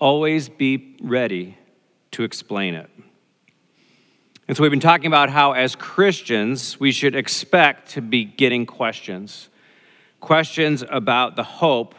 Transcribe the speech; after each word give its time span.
always 0.00 0.48
be 0.48 0.96
ready 1.00 1.56
to 2.10 2.24
explain 2.24 2.74
it. 2.74 2.90
And 4.48 4.56
so 4.56 4.64
we've 4.64 4.72
been 4.72 4.80
talking 4.80 5.06
about 5.06 5.30
how, 5.30 5.52
as 5.52 5.76
Christians, 5.76 6.80
we 6.80 6.90
should 6.90 7.14
expect 7.14 7.90
to 7.90 8.00
be 8.00 8.24
getting 8.24 8.66
questions 8.66 9.50
questions 10.20 10.84
about 10.88 11.36
the 11.36 11.42
hope 11.42 11.94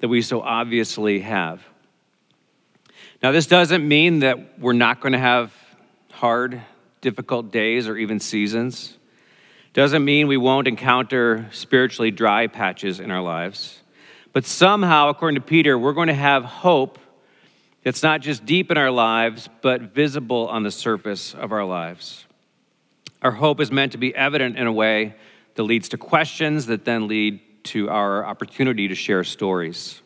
that 0.00 0.08
we 0.08 0.22
so 0.22 0.40
obviously 0.40 1.20
have. 1.20 1.62
Now, 3.22 3.32
this 3.32 3.46
doesn't 3.46 3.86
mean 3.86 4.20
that 4.20 4.58
we're 4.58 4.72
not 4.72 5.00
going 5.00 5.12
to 5.12 5.18
have 5.18 5.52
hard, 6.10 6.60
difficult 7.00 7.50
days 7.50 7.88
or 7.88 7.96
even 7.96 8.20
seasons. 8.20 8.96
Doesn't 9.72 10.04
mean 10.04 10.26
we 10.26 10.36
won't 10.36 10.68
encounter 10.68 11.48
spiritually 11.52 12.10
dry 12.10 12.46
patches 12.46 13.00
in 13.00 13.10
our 13.10 13.22
lives. 13.22 13.80
But 14.32 14.44
somehow, 14.44 15.08
according 15.08 15.40
to 15.40 15.46
Peter, 15.46 15.78
we're 15.78 15.92
going 15.92 16.08
to 16.08 16.14
have 16.14 16.44
hope 16.44 16.98
that's 17.82 18.02
not 18.02 18.20
just 18.20 18.44
deep 18.44 18.70
in 18.70 18.76
our 18.76 18.90
lives, 18.90 19.48
but 19.62 19.94
visible 19.94 20.48
on 20.48 20.62
the 20.62 20.70
surface 20.70 21.34
of 21.34 21.52
our 21.52 21.64
lives. 21.64 22.26
Our 23.22 23.30
hope 23.30 23.60
is 23.60 23.70
meant 23.70 23.92
to 23.92 23.98
be 23.98 24.14
evident 24.14 24.58
in 24.58 24.66
a 24.66 24.72
way 24.72 25.14
that 25.54 25.62
leads 25.62 25.88
to 25.90 25.98
questions 25.98 26.66
that 26.66 26.84
then 26.84 27.08
lead 27.08 27.40
to 27.66 27.90
our 27.90 28.24
opportunity 28.24 28.88
to 28.88 28.94
share 28.94 29.24
stories. 29.24 30.00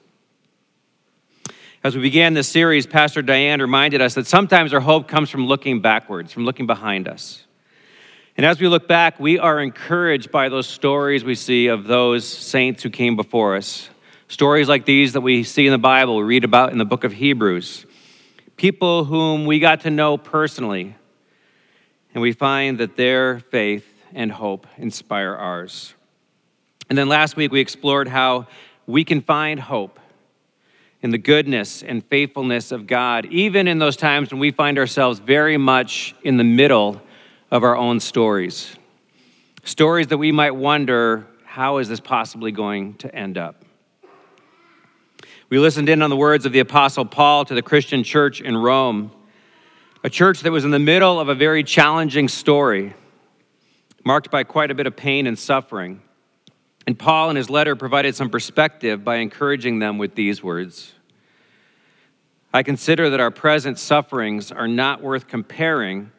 As 1.82 1.96
we 1.96 2.02
began 2.02 2.34
this 2.34 2.48
series, 2.48 2.86
Pastor 2.86 3.22
Diane 3.22 3.60
reminded 3.60 4.02
us 4.02 4.14
that 4.14 4.26
sometimes 4.26 4.74
our 4.74 4.80
hope 4.80 5.08
comes 5.08 5.30
from 5.30 5.46
looking 5.46 5.80
backwards, 5.80 6.32
from 6.32 6.44
looking 6.44 6.66
behind 6.66 7.08
us. 7.08 7.46
And 8.36 8.44
as 8.44 8.60
we 8.60 8.68
look 8.68 8.86
back, 8.86 9.18
we 9.18 9.38
are 9.38 9.60
encouraged 9.60 10.30
by 10.30 10.48
those 10.48 10.66
stories 10.66 11.24
we 11.24 11.34
see 11.34 11.68
of 11.68 11.84
those 11.84 12.26
saints 12.26 12.82
who 12.82 12.90
came 12.90 13.16
before 13.16 13.56
us. 13.56 13.88
Stories 14.28 14.68
like 14.68 14.84
these 14.84 15.14
that 15.14 15.22
we 15.22 15.42
see 15.42 15.66
in 15.66 15.72
the 15.72 15.78
Bible, 15.78 16.16
we 16.16 16.22
read 16.22 16.44
about 16.44 16.72
in 16.72 16.78
the 16.78 16.84
book 16.84 17.04
of 17.04 17.12
Hebrews. 17.12 17.86
People 18.56 19.04
whom 19.04 19.46
we 19.46 19.58
got 19.58 19.80
to 19.80 19.90
know 19.90 20.18
personally, 20.18 20.94
and 22.14 22.22
we 22.22 22.32
find 22.32 22.78
that 22.78 22.96
their 22.96 23.40
faith 23.40 23.86
and 24.12 24.30
hope 24.30 24.66
inspire 24.76 25.34
ours. 25.34 25.94
And 26.90 26.98
then 26.98 27.08
last 27.08 27.36
week 27.36 27.52
we 27.52 27.60
explored 27.60 28.08
how 28.08 28.48
we 28.84 29.04
can 29.04 29.20
find 29.20 29.60
hope 29.60 30.00
in 31.02 31.10
the 31.10 31.18
goodness 31.18 31.84
and 31.84 32.04
faithfulness 32.04 32.72
of 32.72 32.88
God, 32.88 33.26
even 33.26 33.68
in 33.68 33.78
those 33.78 33.96
times 33.96 34.32
when 34.32 34.40
we 34.40 34.50
find 34.50 34.76
ourselves 34.76 35.20
very 35.20 35.56
much 35.56 36.16
in 36.24 36.36
the 36.36 36.44
middle 36.44 37.00
of 37.52 37.62
our 37.62 37.76
own 37.76 38.00
stories. 38.00 38.74
Stories 39.62 40.08
that 40.08 40.18
we 40.18 40.32
might 40.32 40.50
wonder, 40.50 41.28
how 41.44 41.78
is 41.78 41.88
this 41.88 42.00
possibly 42.00 42.50
going 42.50 42.94
to 42.94 43.14
end 43.14 43.38
up? 43.38 43.64
We 45.48 45.60
listened 45.60 45.88
in 45.88 46.02
on 46.02 46.10
the 46.10 46.16
words 46.16 46.44
of 46.44 46.52
the 46.52 46.58
Apostle 46.58 47.04
Paul 47.04 47.44
to 47.44 47.54
the 47.54 47.62
Christian 47.62 48.02
church 48.02 48.40
in 48.40 48.56
Rome, 48.56 49.12
a 50.02 50.10
church 50.10 50.40
that 50.40 50.50
was 50.50 50.64
in 50.64 50.72
the 50.72 50.78
middle 50.80 51.20
of 51.20 51.28
a 51.28 51.36
very 51.36 51.62
challenging 51.62 52.26
story 52.26 52.94
marked 54.04 54.30
by 54.30 54.42
quite 54.42 54.72
a 54.72 54.74
bit 54.74 54.88
of 54.88 54.96
pain 54.96 55.28
and 55.28 55.38
suffering. 55.38 56.02
And 56.86 56.98
Paul, 56.98 57.30
in 57.30 57.36
his 57.36 57.50
letter, 57.50 57.76
provided 57.76 58.14
some 58.14 58.30
perspective 58.30 59.04
by 59.04 59.16
encouraging 59.16 59.78
them 59.78 59.98
with 59.98 60.14
these 60.14 60.42
words 60.42 60.94
I 62.52 62.64
consider 62.64 63.10
that 63.10 63.20
our 63.20 63.30
present 63.30 63.78
sufferings 63.78 64.50
are 64.50 64.66
not 64.66 65.02
worth 65.02 65.28
comparing 65.28 66.10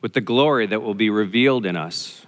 with 0.00 0.12
the 0.12 0.20
glory 0.20 0.66
that 0.66 0.82
will 0.82 0.94
be 0.94 1.08
revealed 1.08 1.64
in 1.66 1.76
us. 1.76 2.26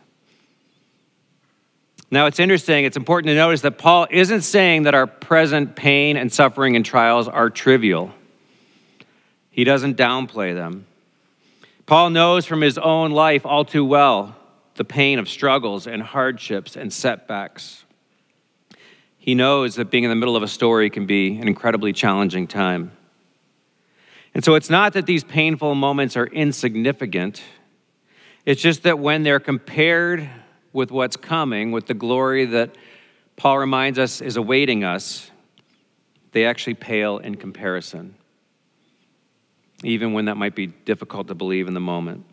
Now, 2.12 2.26
it's 2.26 2.38
interesting, 2.38 2.84
it's 2.84 2.97
important 2.97 3.30
to 3.30 3.34
notice 3.34 3.62
that 3.62 3.76
Paul 3.76 4.06
isn't 4.08 4.42
saying 4.42 4.84
that 4.84 4.94
our 4.94 5.08
present 5.08 5.75
pain 5.75 6.16
and 6.16 6.32
suffering 6.32 6.76
and 6.76 6.84
trials 6.84 7.26
are 7.26 7.50
trivial. 7.50 8.14
He 9.50 9.64
doesn't 9.64 9.96
downplay 9.96 10.54
them. 10.54 10.86
Paul 11.86 12.10
knows 12.10 12.46
from 12.46 12.60
his 12.60 12.78
own 12.78 13.10
life 13.10 13.44
all 13.44 13.64
too 13.64 13.84
well 13.84 14.36
the 14.74 14.84
pain 14.84 15.18
of 15.18 15.28
struggles 15.28 15.86
and 15.86 16.02
hardships 16.02 16.76
and 16.76 16.92
setbacks. 16.92 17.84
He 19.18 19.34
knows 19.34 19.76
that 19.76 19.90
being 19.90 20.04
in 20.04 20.10
the 20.10 20.16
middle 20.16 20.36
of 20.36 20.42
a 20.42 20.48
story 20.48 20.90
can 20.90 21.06
be 21.06 21.38
an 21.38 21.48
incredibly 21.48 21.92
challenging 21.92 22.46
time. 22.46 22.92
And 24.34 24.44
so 24.44 24.54
it's 24.54 24.68
not 24.68 24.94
that 24.94 25.06
these 25.06 25.24
painful 25.24 25.74
moments 25.74 26.16
are 26.16 26.26
insignificant, 26.26 27.42
it's 28.44 28.60
just 28.60 28.82
that 28.82 28.98
when 28.98 29.22
they're 29.22 29.40
compared 29.40 30.28
with 30.72 30.90
what's 30.90 31.16
coming, 31.16 31.70
with 31.72 31.86
the 31.86 31.94
glory 31.94 32.44
that 32.46 32.76
Paul 33.36 33.58
reminds 33.58 33.98
us 33.98 34.20
is 34.20 34.36
awaiting 34.36 34.84
us, 34.84 35.30
they 36.32 36.44
actually 36.44 36.74
pale 36.74 37.18
in 37.18 37.36
comparison, 37.36 38.16
even 39.82 40.12
when 40.12 40.26
that 40.26 40.36
might 40.36 40.54
be 40.54 40.66
difficult 40.66 41.28
to 41.28 41.34
believe 41.34 41.68
in 41.68 41.74
the 41.74 41.80
moment. 41.80 42.26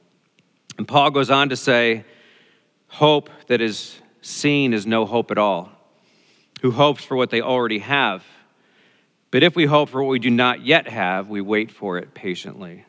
And 0.78 0.88
Paul 0.88 1.12
goes 1.12 1.30
on 1.30 1.50
to 1.50 1.56
say, 1.56 2.04
Hope 2.92 3.30
that 3.48 3.62
is 3.62 4.02
seen 4.22 4.74
is 4.74 4.86
no 4.86 5.06
hope 5.06 5.32
at 5.32 5.38
all. 5.38 5.70
Who 6.62 6.72
hopes 6.72 7.06
for 7.06 7.16
what 7.16 7.30
they 7.30 7.40
already 7.40 7.80
have? 7.80 8.24
But 9.32 9.44
if 9.44 9.56
we 9.56 9.66
hope 9.66 9.90
for 9.90 10.04
what 10.04 10.10
we 10.10 10.20
do 10.20 10.30
not 10.30 10.66
yet 10.66 10.90
have, 10.90 11.30
we 11.30 11.40
wait 11.40 11.72
for 11.72 11.98
it 11.98 12.14
patiently. 12.14 12.84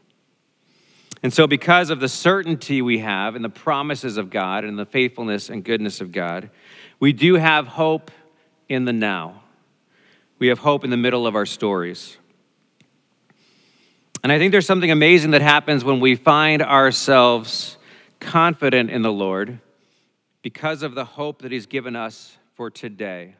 And 1.23 1.33
so, 1.33 1.47
because 1.47 1.91
of 1.91 2.01
the 2.01 2.09
certainty 2.09 2.83
we 2.83 2.99
have 2.99 3.37
in 3.37 3.43
the 3.43 3.49
promises 3.49 4.17
of 4.17 4.29
God 4.29 4.65
and 4.65 4.77
the 4.77 4.85
faithfulness 4.85 5.49
and 5.49 5.63
goodness 5.63 6.01
of 6.01 6.11
God, 6.11 6.51
we 6.99 7.13
do 7.13 7.37
have 7.37 7.69
hope 7.69 8.11
in 8.69 8.85
the 8.85 8.93
now. 8.93 9.45
We 10.41 10.49
have 10.49 10.59
hope 10.59 10.83
in 10.83 10.91
the 10.91 10.97
middle 10.97 11.29
of 11.29 11.37
our 11.37 11.47
stories. 11.47 12.17
And 14.25 14.33
I 14.33 14.39
think 14.39 14.51
there's 14.51 14.67
something 14.67 14.91
amazing 14.91 15.31
that 15.31 15.43
happens 15.43 15.85
when 15.85 16.01
we 16.01 16.17
find 16.17 16.61
ourselves 16.61 17.77
confident 18.19 18.91
in 18.91 19.03
the 19.03 19.13
Lord 19.13 19.61
because 20.43 20.83
of 20.83 20.95
the 20.95 21.05
hope 21.05 21.43
that 21.43 21.53
He's 21.53 21.67
given 21.67 21.97
us 21.97 22.37
for 22.55 22.71
today. 22.71 23.37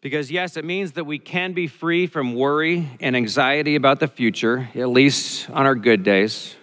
Because, 0.00 0.30
yes, 0.30 0.56
it 0.56 0.64
means 0.64 0.92
that 0.92 1.04
we 1.04 1.18
can 1.18 1.52
be 1.52 1.66
free 1.66 2.06
from 2.06 2.34
worry 2.34 2.88
and 3.00 3.16
anxiety 3.16 3.74
about 3.74 3.98
the 3.98 4.06
future, 4.06 4.68
at 4.74 4.88
least 4.88 5.50
on 5.50 5.66
our 5.66 5.74
good 5.74 6.04
days. 6.04 6.54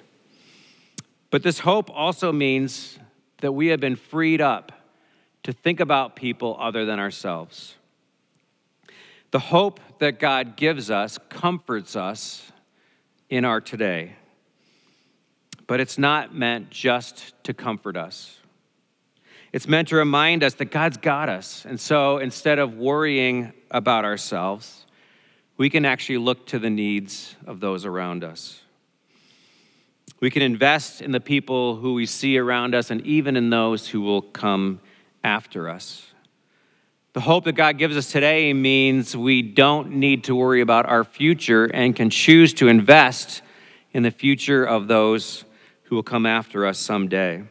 But 1.30 1.44
this 1.44 1.60
hope 1.60 1.90
also 1.92 2.32
means 2.32 3.00
that 3.42 3.52
we 3.52 3.68
have 3.68 3.80
been 3.80 3.96
freed 3.96 4.40
up 4.40 4.72
to 5.44 5.52
think 5.52 5.80
about 5.80 6.16
people 6.16 6.56
other 6.60 6.86
than 6.86 7.00
ourselves. 7.00 7.76
The 9.32 9.40
hope 9.40 9.80
that 9.98 10.20
God 10.20 10.56
gives 10.56 10.92
us 10.92 11.18
comforts 11.28 11.96
us 11.96 12.52
in 13.30 13.46
our 13.46 13.60
today, 13.60 14.16
but 15.66 15.80
it's 15.80 15.98
not 15.98 16.36
meant 16.36 16.70
just 16.70 17.34
to 17.44 17.54
comfort 17.54 17.98
us. 17.98 18.40
It's 19.54 19.68
meant 19.68 19.90
to 19.90 19.96
remind 19.96 20.44
us 20.44 20.56
that 20.56 20.66
God's 20.66 20.98
got 20.98 21.30
us. 21.30 21.64
And 21.64 21.80
so 21.80 22.18
instead 22.18 22.58
of 22.58 22.76
worrying 22.76 23.54
about 23.70 24.04
ourselves, 24.04 24.88
we 25.58 25.70
can 25.70 25.86
actually 25.86 26.18
look 26.18 26.48
to 26.48 26.58
the 26.58 26.72
needs 26.72 27.36
of 27.46 27.60
those 27.60 27.86
around 27.86 28.24
us. 28.24 28.62
We 30.20 30.32
can 30.32 30.42
invest 30.42 31.02
in 31.02 31.12
the 31.12 31.20
people 31.20 31.76
who 31.76 31.94
we 31.94 32.08
see 32.08 32.40
around 32.40 32.74
us 32.74 32.90
and 32.90 33.06
even 33.06 33.38
in 33.38 33.52
those 33.52 33.88
who 33.88 34.02
will 34.02 34.24
come 34.24 34.80
after 35.24 35.70
us. 35.70 36.08
The 37.14 37.22
hope 37.22 37.44
that 37.44 37.54
God 37.54 37.78
gives 37.78 37.96
us 37.96 38.12
today 38.12 38.54
means 38.54 39.16
we 39.16 39.44
don't 39.44 39.92
need 39.92 40.24
to 40.24 40.36
worry 40.36 40.62
about 40.62 40.88
our 40.88 41.04
future 41.04 41.66
and 41.66 41.96
can 41.96 42.10
choose 42.10 42.56
to 42.56 42.70
invest 42.70 43.44
in 43.92 44.02
the 44.02 44.10
future 44.10 44.66
of 44.66 44.88
those 44.88 45.46
who 45.84 45.96
will 45.96 46.02
come 46.02 46.26
after 46.26 46.66
us 46.66 46.80
someday. 46.80 47.44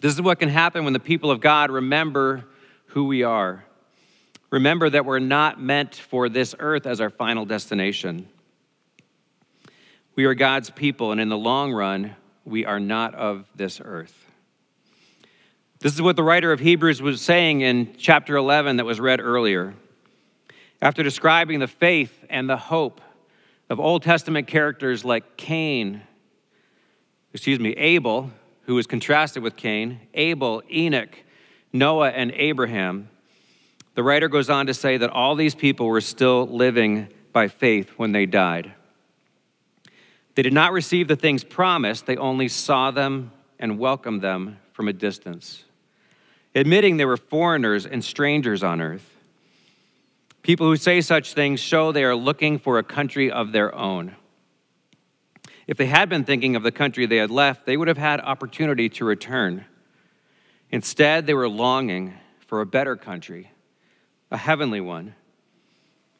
This 0.00 0.14
is 0.14 0.22
what 0.22 0.38
can 0.38 0.48
happen 0.48 0.84
when 0.84 0.94
the 0.94 1.00
people 1.00 1.30
of 1.30 1.40
God 1.40 1.70
remember 1.70 2.44
who 2.86 3.04
we 3.04 3.22
are, 3.22 3.64
remember 4.50 4.88
that 4.90 5.04
we're 5.04 5.18
not 5.18 5.60
meant 5.60 5.94
for 5.94 6.28
this 6.28 6.54
earth 6.58 6.86
as 6.86 7.00
our 7.00 7.10
final 7.10 7.44
destination. 7.44 8.28
We 10.16 10.24
are 10.24 10.34
God's 10.34 10.70
people, 10.70 11.12
and 11.12 11.20
in 11.20 11.28
the 11.28 11.38
long 11.38 11.72
run, 11.72 12.16
we 12.44 12.64
are 12.64 12.80
not 12.80 13.14
of 13.14 13.46
this 13.54 13.80
earth. 13.82 14.26
This 15.80 15.94
is 15.94 16.02
what 16.02 16.16
the 16.16 16.22
writer 16.22 16.52
of 16.52 16.60
Hebrews 16.60 17.00
was 17.00 17.20
saying 17.22 17.60
in 17.60 17.94
chapter 17.96 18.36
11 18.36 18.76
that 18.76 18.84
was 18.84 19.00
read 19.00 19.20
earlier. 19.20 19.74
After 20.82 21.02
describing 21.02 21.58
the 21.58 21.68
faith 21.68 22.24
and 22.28 22.48
the 22.48 22.56
hope 22.56 23.00
of 23.68 23.78
Old 23.78 24.02
Testament 24.02 24.46
characters 24.46 25.04
like 25.04 25.36
Cain, 25.36 26.02
excuse 27.32 27.60
me, 27.60 27.70
Abel, 27.70 28.30
who 28.62 28.74
was 28.74 28.86
contrasted 28.86 29.42
with 29.42 29.56
Cain, 29.56 30.00
Abel, 30.14 30.62
Enoch, 30.70 31.16
Noah, 31.72 32.10
and 32.10 32.32
Abraham, 32.32 33.08
the 33.94 34.02
writer 34.02 34.28
goes 34.28 34.48
on 34.48 34.66
to 34.66 34.74
say 34.74 34.96
that 34.96 35.10
all 35.10 35.34
these 35.34 35.54
people 35.54 35.86
were 35.86 36.00
still 36.00 36.46
living 36.46 37.08
by 37.32 37.48
faith 37.48 37.90
when 37.96 38.12
they 38.12 38.26
died. 38.26 38.72
They 40.34 40.42
did 40.42 40.52
not 40.52 40.72
receive 40.72 41.08
the 41.08 41.16
things 41.16 41.44
promised, 41.44 42.06
they 42.06 42.16
only 42.16 42.48
saw 42.48 42.90
them 42.90 43.32
and 43.58 43.78
welcomed 43.78 44.22
them 44.22 44.58
from 44.72 44.88
a 44.88 44.92
distance, 44.92 45.64
admitting 46.54 46.96
they 46.96 47.04
were 47.04 47.16
foreigners 47.16 47.84
and 47.84 48.02
strangers 48.02 48.62
on 48.62 48.80
earth. 48.80 49.06
People 50.42 50.66
who 50.66 50.76
say 50.76 51.00
such 51.00 51.34
things 51.34 51.60
show 51.60 51.92
they 51.92 52.04
are 52.04 52.16
looking 52.16 52.58
for 52.58 52.78
a 52.78 52.82
country 52.82 53.30
of 53.30 53.52
their 53.52 53.74
own. 53.74 54.16
If 55.70 55.76
they 55.76 55.86
had 55.86 56.08
been 56.08 56.24
thinking 56.24 56.56
of 56.56 56.64
the 56.64 56.72
country 56.72 57.06
they 57.06 57.18
had 57.18 57.30
left, 57.30 57.64
they 57.64 57.76
would 57.76 57.86
have 57.86 57.96
had 57.96 58.20
opportunity 58.20 58.88
to 58.88 59.04
return. 59.04 59.66
Instead, 60.72 61.28
they 61.28 61.34
were 61.34 61.48
longing 61.48 62.14
for 62.40 62.60
a 62.60 62.66
better 62.66 62.96
country, 62.96 63.52
a 64.32 64.36
heavenly 64.36 64.80
one. 64.80 65.14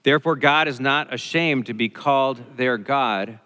Therefore, 0.04 0.36
God 0.36 0.68
is 0.68 0.78
not 0.78 1.12
ashamed 1.12 1.66
to 1.66 1.74
be 1.74 1.88
called 1.88 2.40
their 2.56 2.78
God, 2.78 3.40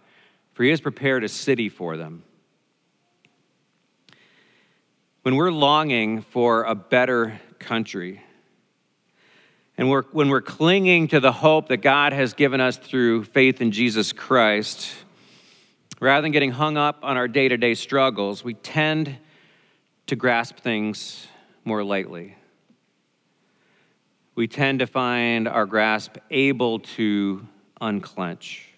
for 0.52 0.64
he 0.64 0.68
has 0.68 0.82
prepared 0.82 1.24
a 1.24 1.28
city 1.28 1.70
for 1.70 1.96
them. 1.96 2.22
When 5.22 5.36
we're 5.36 5.52
longing 5.52 6.20
for 6.20 6.64
a 6.64 6.74
better 6.74 7.40
country, 7.58 8.22
and 9.78 9.88
we're, 9.88 10.02
when 10.12 10.28
we're 10.28 10.42
clinging 10.42 11.08
to 11.08 11.20
the 11.20 11.32
hope 11.32 11.68
that 11.68 11.78
God 11.78 12.12
has 12.12 12.34
given 12.34 12.60
us 12.60 12.76
through 12.76 13.24
faith 13.24 13.62
in 13.62 13.70
Jesus 13.70 14.12
Christ, 14.12 14.94
rather 16.04 16.22
than 16.22 16.32
getting 16.32 16.50
hung 16.50 16.76
up 16.76 16.98
on 17.02 17.16
our 17.16 17.26
day 17.26 17.48
to 17.48 17.56
day 17.56 17.74
struggles, 17.74 18.44
we 18.44 18.54
tend 18.54 19.16
to 20.06 20.16
grasp 20.16 20.58
things 20.58 21.26
more 21.64 21.82
lightly. 21.82 22.36
We 24.34 24.46
tend 24.46 24.80
to 24.80 24.86
find 24.86 25.48
our 25.48 25.64
grasp 25.64 26.16
able 26.30 26.80
to 26.80 27.46
unclench. 27.80 28.68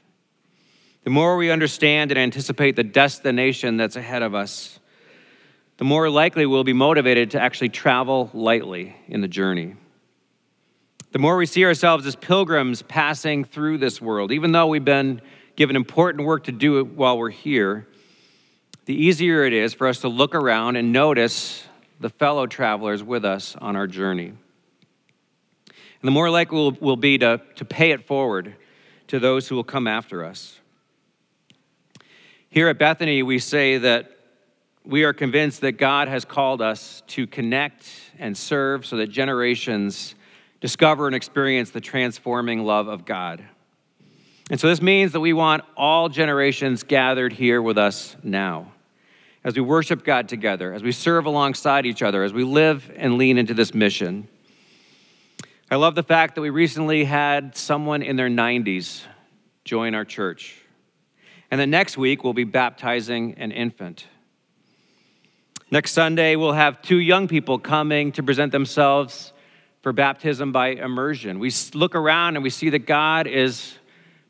The 1.05 1.11
more 1.11 1.37
we 1.37 1.51
understand 1.51 2.11
and 2.11 2.19
anticipate 2.19 2.77
the 2.77 2.85
destination 2.85 3.77
that's 3.77 3.97
ahead 3.97 4.23
of 4.23 4.35
us, 4.35 4.79
the 5.79 5.85
more 5.85 6.09
likely 6.09 6.47
we'll 6.47 6.65
be 6.65 6.73
motivated 6.73 7.33
to 7.33 7.41
actually 7.41 7.69
travel 7.71 8.31
lightly 8.35 8.97
in 9.09 9.21
the 9.21 9.29
journey. 9.29 9.75
The 11.13 11.19
more 11.19 11.37
we 11.37 11.47
see 11.47 11.65
ourselves 11.65 12.07
as 12.07 12.17
pilgrims 12.17 12.83
passing 12.83 13.45
through 13.45 13.79
this 13.79 14.01
world, 14.01 14.33
even 14.33 14.53
though 14.53 14.67
we've 14.67 14.85
been 14.85 15.23
given 15.57 15.75
important 15.75 16.27
work 16.27 16.45
to 16.45 16.53
do 16.53 16.85
while 16.85 17.19
we're 17.19 17.31
here, 17.31 17.87
the 18.85 18.95
easier 18.95 19.45
it 19.45 19.53
is 19.53 19.75
for 19.75 19.89
us 19.89 20.01
to 20.03 20.09
look 20.09 20.35
around 20.35 20.77
and 20.77 20.93
notice 20.93 21.65
the 21.99 22.11
fellow 22.11 22.47
travelers 22.47 23.03
with 23.03 23.25
us 23.25 23.57
on 23.57 23.75
our 23.75 23.87
journey. 23.87 24.29
And 24.29 24.37
the 26.03 26.11
more 26.11 26.31
likely 26.31 26.59
we'll, 26.59 26.77
we'll 26.81 26.97
be 26.97 27.19
to, 27.19 27.41
to 27.57 27.65
pay 27.65 27.91
it 27.91 28.07
forward 28.07 28.55
to 29.09 29.19
those 29.19 29.49
who 29.49 29.57
will 29.57 29.65
come 29.65 29.87
after 29.87 30.25
us. 30.25 30.61
Here 32.49 32.69
at 32.69 32.79
Bethany, 32.79 33.23
we 33.23 33.39
say 33.39 33.79
that 33.79 34.13
we 34.85 35.05
are 35.05 35.13
convinced 35.13 35.63
that 35.63 35.73
God 35.73 36.07
has 36.07 36.25
called 36.25 36.63
us 36.63 37.03
to 37.09 37.27
connect 37.27 37.91
and 38.19 38.37
serve 38.37 38.87
so 38.87 38.97
that 38.99 39.09
generations 39.09 40.15
discover 40.61 41.07
and 41.07 41.17
experience 41.17 41.71
the 41.71 41.81
transforming 41.81 42.65
love 42.65 42.89
of 42.89 43.05
God. 43.05 43.43
And 44.51 44.61
so 44.61 44.69
this 44.69 44.81
means 44.81 45.13
that 45.13 45.21
we 45.21 45.33
want 45.33 45.65
all 45.77 46.09
generations 46.09 46.85
gathered 46.85 47.33
here 47.33 47.61
with 47.61 47.79
us 47.79 48.17
now 48.23 48.73
as 49.43 49.55
we 49.55 49.61
worship 49.61 50.05
God 50.05 50.29
together, 50.29 50.73
as 50.73 50.83
we 50.83 50.93
serve 50.93 51.27
alongside 51.27 51.87
each 51.87 52.03
other, 52.03 52.23
as 52.25 52.33
we 52.33 52.45
live 52.45 52.91
and 52.97 53.17
lean 53.17 53.39
into 53.39 53.55
this 53.55 53.75
mission. 53.75 54.29
I 55.71 55.77
love 55.77 55.95
the 55.95 56.03
fact 56.03 56.37
that 56.37 56.41
we 56.41 56.51
recently 56.51 57.05
had 57.05 57.57
someone 57.57 58.03
in 58.03 58.17
their 58.17 58.29
90s 58.29 59.03
join 59.65 59.95
our 59.95 60.05
church. 60.05 60.61
And 61.51 61.61
then 61.61 61.71
next 61.71 61.97
week, 61.97 62.23
we'll 62.23 62.33
be 62.33 62.45
baptizing 62.45 63.35
an 63.35 63.53
infant. 63.53 64.07
Next 65.71 65.93
Sunday, 65.93 66.37
we'll 66.37 66.53
have 66.53 66.83
two 66.83 66.99
young 66.99 67.27
people 67.27 67.59
coming 67.59 68.13
to 68.13 68.23
present 68.23 68.53
themselves 68.53 69.33
for 69.83 69.93
baptism 69.93 70.53
by 70.53 70.69
immersion. 70.69 71.41
We 71.41 71.53
look 71.75 71.97
around 71.97 72.37
and 72.37 72.43
we 72.45 72.51
see 72.51 72.71
that 72.71 72.87
God 72.87 73.27
is 73.27 73.77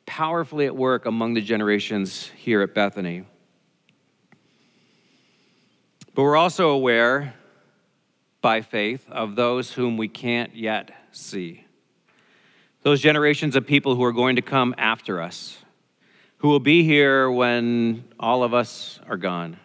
powerfully 0.07 0.67
at 0.67 0.75
work 0.75 1.05
among 1.05 1.35
the 1.35 1.41
generations 1.41 2.31
here 2.37 2.63
at 2.63 2.75
Bethany. 2.75 3.25
But 6.15 6.23
we're 6.23 6.37
also 6.37 6.71
aware 6.71 7.35
by 8.41 8.63
faith 8.63 9.05
of 9.11 9.37
those 9.37 9.73
whom 9.73 9.99
we 9.99 10.09
can't 10.09 10.57
yet 10.57 10.91
see. 11.13 11.67
Those 12.83 13.01
generations 13.01 13.55
of 13.57 13.67
people 13.67 13.95
who 13.95 14.05
are 14.05 14.13
going 14.13 14.37
to 14.37 14.43
come 14.43 14.75
after 14.79 15.21
us, 15.21 15.59
who 16.39 16.49
will 16.49 16.61
be 16.61 16.85
here 16.85 17.31
when 17.31 18.05
all 18.19 18.45
of 18.45 18.55
us 18.55 18.99
are 19.07 19.19
gone. 19.19 19.59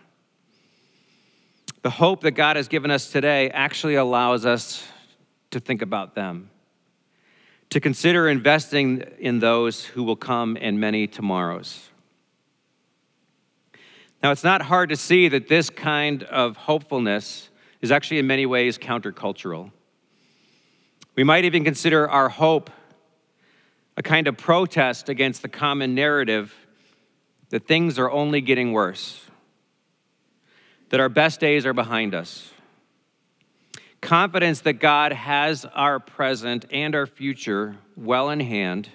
The 1.84 1.90
hope 1.90 2.22
that 2.22 2.32
God 2.32 2.58
has 2.58 2.68
given 2.68 2.92
us 2.92 3.10
today 3.12 3.50
actually 3.50 3.96
allows 3.96 4.46
us 4.46 4.86
to 5.50 5.60
think 5.60 5.82
about 5.82 6.14
them, 6.14 6.51
to 7.72 7.80
consider 7.80 8.28
investing 8.30 9.02
in 9.18 9.40
those 9.40 9.86
who 9.86 10.04
will 10.04 10.18
come 10.18 10.58
in 10.58 10.80
many 10.80 11.08
tomorrows. 11.08 11.90
Now, 14.22 14.32
it's 14.32 14.44
not 14.44 14.62
hard 14.62 14.90
to 14.90 14.98
see 14.98 15.30
that 15.30 15.48
this 15.48 15.70
kind 15.70 16.24
of 16.24 16.58
hopefulness 16.58 17.50
is 17.82 17.92
actually 17.92 18.20
in 18.20 18.28
many 18.28 18.46
ways 18.46 18.78
countercultural. 18.78 19.72
We 21.16 21.24
might 21.24 21.46
even 21.46 21.64
consider 21.64 22.10
our 22.10 22.30
hope 22.30 22.70
a 23.98 24.04
kind 24.04 24.28
of 24.28 24.38
protest 24.38 25.10
against 25.10 25.42
the 25.42 25.50
common 25.50 25.96
narrative 25.96 26.54
that 27.50 27.68
things 27.68 27.98
are 27.98 28.12
only 28.12 28.42
getting 28.42 28.74
worse, 28.74 29.26
that 30.90 31.00
our 31.00 31.10
best 31.10 31.40
days 31.40 31.66
are 31.66 31.74
behind 31.74 32.14
us. 32.14 32.52
Confidence 34.02 34.62
that 34.62 34.74
God 34.74 35.14
has 35.14 35.66
our 35.66 36.00
present 36.00 36.66
and 36.72 36.96
our 36.96 37.06
future 37.06 37.78
well 37.96 38.30
in 38.30 38.40
hand 38.40 38.90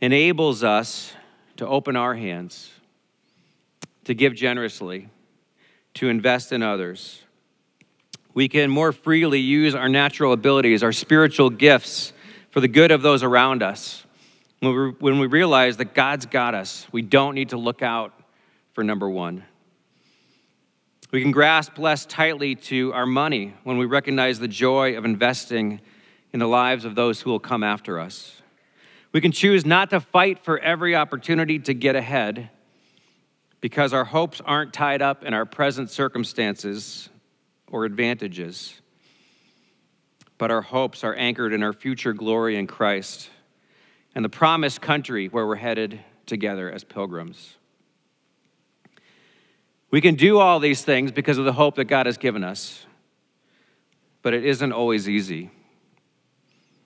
enables 0.00 0.62
us 0.62 1.14
to 1.56 1.66
open 1.66 1.96
our 1.96 2.14
hands 2.14 2.70
to 4.04 4.14
give 4.14 4.34
generously, 4.34 5.08
to 5.94 6.08
invest 6.08 6.52
in 6.52 6.62
others. 6.62 7.22
We 8.34 8.48
can 8.48 8.70
more 8.70 8.92
freely 8.92 9.40
use 9.40 9.74
our 9.74 9.88
natural 9.88 10.32
abilities, 10.32 10.82
our 10.82 10.92
spiritual 10.92 11.50
gifts 11.50 12.12
for 12.50 12.60
the 12.60 12.68
good 12.68 12.90
of 12.90 13.02
those 13.02 13.22
around 13.22 13.62
us. 13.62 14.04
When 14.60 15.18
we 15.18 15.26
realize 15.26 15.76
that 15.78 15.94
God's 15.94 16.26
got 16.26 16.54
us, 16.54 16.86
we 16.92 17.02
don't 17.02 17.34
need 17.34 17.50
to 17.50 17.56
look 17.56 17.82
out 17.82 18.12
for 18.72 18.82
number 18.82 19.08
one. 19.08 19.44
We 21.12 21.20
can 21.20 21.30
grasp 21.30 21.78
less 21.78 22.06
tightly 22.06 22.54
to 22.54 22.94
our 22.94 23.04
money 23.04 23.52
when 23.64 23.76
we 23.76 23.84
recognize 23.84 24.38
the 24.38 24.48
joy 24.48 24.96
of 24.96 25.04
investing 25.04 25.82
in 26.32 26.40
the 26.40 26.48
lives 26.48 26.86
of 26.86 26.94
those 26.94 27.20
who 27.20 27.28
will 27.28 27.38
come 27.38 27.62
after 27.62 28.00
us. 28.00 28.40
We 29.12 29.20
can 29.20 29.30
choose 29.30 29.66
not 29.66 29.90
to 29.90 30.00
fight 30.00 30.42
for 30.42 30.58
every 30.58 30.96
opportunity 30.96 31.58
to 31.58 31.74
get 31.74 31.96
ahead 31.96 32.48
because 33.60 33.92
our 33.92 34.06
hopes 34.06 34.40
aren't 34.40 34.72
tied 34.72 35.02
up 35.02 35.22
in 35.22 35.34
our 35.34 35.44
present 35.44 35.90
circumstances 35.90 37.10
or 37.70 37.84
advantages, 37.84 38.80
but 40.38 40.50
our 40.50 40.62
hopes 40.62 41.04
are 41.04 41.14
anchored 41.14 41.52
in 41.52 41.62
our 41.62 41.74
future 41.74 42.14
glory 42.14 42.56
in 42.56 42.66
Christ 42.66 43.28
and 44.14 44.24
the 44.24 44.30
promised 44.30 44.80
country 44.80 45.28
where 45.28 45.46
we're 45.46 45.56
headed 45.56 46.00
together 46.24 46.72
as 46.72 46.84
pilgrims. 46.84 47.58
We 49.92 50.00
can 50.00 50.14
do 50.14 50.40
all 50.40 50.58
these 50.58 50.82
things 50.82 51.12
because 51.12 51.36
of 51.36 51.44
the 51.44 51.52
hope 51.52 51.76
that 51.76 51.84
God 51.84 52.06
has 52.06 52.16
given 52.16 52.42
us, 52.42 52.86
but 54.22 54.32
it 54.32 54.44
isn't 54.44 54.72
always 54.72 55.06
easy. 55.06 55.50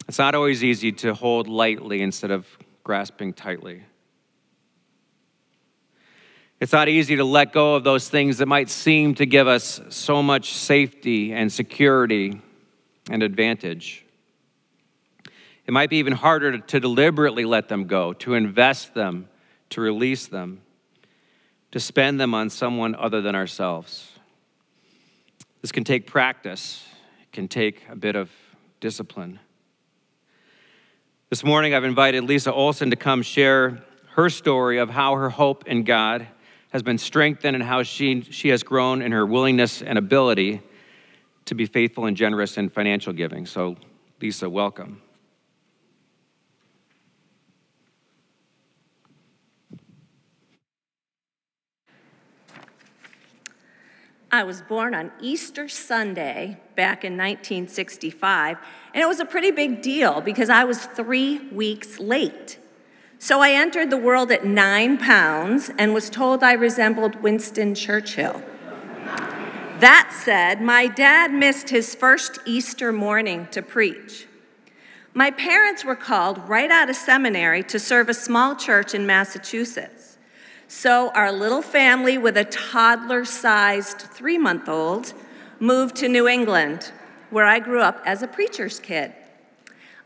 It's 0.08 0.18
not 0.18 0.34
always 0.34 0.64
easy 0.64 0.90
to 0.92 1.14
hold 1.14 1.46
lightly 1.46 2.02
instead 2.02 2.32
of 2.32 2.46
grasping 2.82 3.32
tightly. 3.32 3.84
It's 6.58 6.72
not 6.72 6.88
easy 6.88 7.14
to 7.16 7.24
let 7.24 7.52
go 7.52 7.76
of 7.76 7.84
those 7.84 8.08
things 8.08 8.38
that 8.38 8.46
might 8.46 8.68
seem 8.68 9.14
to 9.16 9.26
give 9.26 9.46
us 9.46 9.80
so 9.88 10.20
much 10.20 10.54
safety 10.54 11.32
and 11.32 11.52
security 11.52 12.40
and 13.08 13.22
advantage. 13.22 14.04
It 15.64 15.72
might 15.72 15.90
be 15.90 15.98
even 15.98 16.14
harder 16.14 16.58
to 16.58 16.80
deliberately 16.80 17.44
let 17.44 17.68
them 17.68 17.84
go, 17.84 18.14
to 18.14 18.34
invest 18.34 18.94
them, 18.94 19.28
to 19.70 19.80
release 19.80 20.26
them, 20.26 20.62
to 21.72 21.80
spend 21.80 22.20
them 22.20 22.34
on 22.34 22.50
someone 22.50 22.94
other 22.94 23.20
than 23.20 23.34
ourselves. 23.34 24.12
This 25.62 25.72
can 25.72 25.84
take 25.84 26.06
practice, 26.06 26.86
it 27.22 27.32
can 27.32 27.48
take 27.48 27.82
a 27.90 27.96
bit 27.96 28.16
of 28.16 28.30
discipline. 28.80 29.40
This 31.28 31.42
morning, 31.42 31.74
I've 31.74 31.84
invited 31.84 32.24
Lisa 32.24 32.52
Olson 32.52 32.90
to 32.90 32.96
come 32.96 33.22
share 33.22 33.82
her 34.10 34.30
story 34.30 34.78
of 34.78 34.90
how 34.90 35.14
her 35.14 35.28
hope 35.28 35.66
in 35.66 35.82
God 35.82 36.28
has 36.70 36.82
been 36.82 36.98
strengthened 36.98 37.56
and 37.56 37.64
how 37.64 37.82
she, 37.82 38.22
she 38.22 38.48
has 38.50 38.62
grown 38.62 39.02
in 39.02 39.12
her 39.12 39.26
willingness 39.26 39.82
and 39.82 39.98
ability 39.98 40.62
to 41.46 41.54
be 41.54 41.66
faithful 41.66 42.06
and 42.06 42.16
generous 42.16 42.58
in 42.58 42.68
financial 42.68 43.12
giving. 43.12 43.46
So, 43.46 43.76
Lisa, 44.20 44.48
welcome. 44.48 45.02
I 54.30 54.42
was 54.42 54.60
born 54.60 54.94
on 54.94 55.12
Easter 55.20 55.68
Sunday 55.68 56.60
back 56.74 57.04
in 57.04 57.12
1965, 57.12 58.58
and 58.92 59.02
it 59.02 59.06
was 59.06 59.20
a 59.20 59.24
pretty 59.24 59.52
big 59.52 59.82
deal 59.82 60.20
because 60.20 60.50
I 60.50 60.64
was 60.64 60.84
three 60.84 61.38
weeks 61.50 62.00
late. 62.00 62.58
So 63.18 63.40
I 63.40 63.52
entered 63.52 63.90
the 63.90 63.96
world 63.96 64.32
at 64.32 64.44
nine 64.44 64.98
pounds 64.98 65.70
and 65.78 65.94
was 65.94 66.10
told 66.10 66.42
I 66.42 66.52
resembled 66.52 67.22
Winston 67.22 67.74
Churchill. 67.74 68.42
That 69.78 70.10
said, 70.12 70.60
my 70.60 70.86
dad 70.86 71.32
missed 71.32 71.70
his 71.70 71.94
first 71.94 72.38
Easter 72.46 72.92
morning 72.92 73.46
to 73.52 73.62
preach. 73.62 74.26
My 75.14 75.30
parents 75.30 75.84
were 75.84 75.96
called 75.96 76.48
right 76.48 76.70
out 76.70 76.90
of 76.90 76.96
seminary 76.96 77.62
to 77.64 77.78
serve 77.78 78.08
a 78.08 78.14
small 78.14 78.56
church 78.56 78.92
in 78.92 79.06
Massachusetts. 79.06 80.15
So 80.68 81.10
our 81.10 81.30
little 81.30 81.62
family 81.62 82.18
with 82.18 82.36
a 82.36 82.44
toddler 82.44 83.24
sized 83.24 83.98
three 83.98 84.36
month 84.36 84.68
old 84.68 85.12
moved 85.60 85.96
to 85.96 86.08
New 86.08 86.26
England, 86.26 86.90
where 87.30 87.44
I 87.44 87.60
grew 87.60 87.80
up 87.80 88.02
as 88.04 88.22
a 88.22 88.26
preacher's 88.28 88.80
kid. 88.80 89.12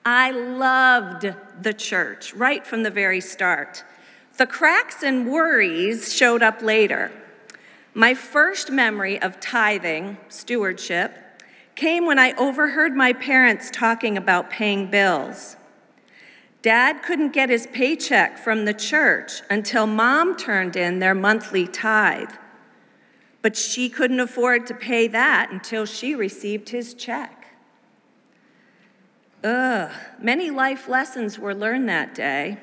I 0.05 0.31
loved 0.31 1.35
the 1.61 1.73
church 1.73 2.35
right 2.35 2.67
from 2.67 2.83
the 2.83 2.91
very 2.91 3.21
start. 3.21 3.85
The 4.37 4.47
cracks 4.47 5.03
and 5.03 5.31
worries 5.31 6.15
showed 6.15 6.43
up 6.43 6.63
later. 6.63 7.11
My 7.95 8.15
first 8.15 8.71
memory 8.71 9.21
of 9.21 9.41
tithing, 9.41 10.19
stewardship, 10.29 11.15
came 11.75 12.07
when 12.07 12.19
I 12.19 12.33
overheard 12.33 12.95
my 12.95 13.13
parents 13.13 13.71
talking 13.73 14.17
about 14.17 14.51
paying 14.51 14.91
bills. 14.91 15.57
Dad 16.63 17.03
couldn't 17.03 17.33
get 17.33 17.49
his 17.49 17.67
paycheck 17.69 18.37
from 18.37 18.65
the 18.65 18.75
church 18.75 19.41
until 19.49 19.87
mom 19.87 20.37
turned 20.37 20.77
in 20.77 20.99
their 20.99 21.15
monthly 21.15 21.67
tithe. 21.67 22.33
But 23.41 23.57
she 23.57 23.89
couldn't 23.89 24.21
afford 24.21 24.67
to 24.67 24.75
pay 24.75 25.09
that 25.09 25.51
until 25.51 25.87
she 25.87 26.15
received 26.15 26.69
his 26.69 26.93
check. 26.93 27.55
Ugh, 29.43 29.91
many 30.21 30.51
life 30.51 30.87
lessons 30.87 31.39
were 31.39 31.55
learned 31.55 31.89
that 31.89 32.15
day. 32.15 32.59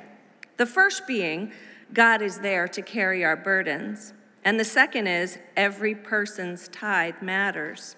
The 0.58 0.68
first 0.68 1.08
being, 1.08 1.52
God 1.92 2.22
is 2.22 2.40
there 2.40 2.68
to 2.68 2.82
carry 2.84 3.26
our 3.26 3.36
burdens. 3.36 4.14
And 4.44 4.60
the 4.60 4.66
second 4.66 5.08
is, 5.08 5.40
every 5.56 5.96
person's 5.96 6.68
tithe 6.68 7.22
matters. 7.22 7.96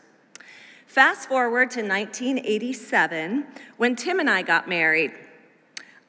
Fast 0.88 1.27
forward 1.27 1.70
to 1.72 1.82
1987 1.82 3.46
when 3.75 3.96
Tim 3.98 4.20
and 4.20 4.29
I 4.29 4.41
got 4.41 4.70
married. 4.70 5.12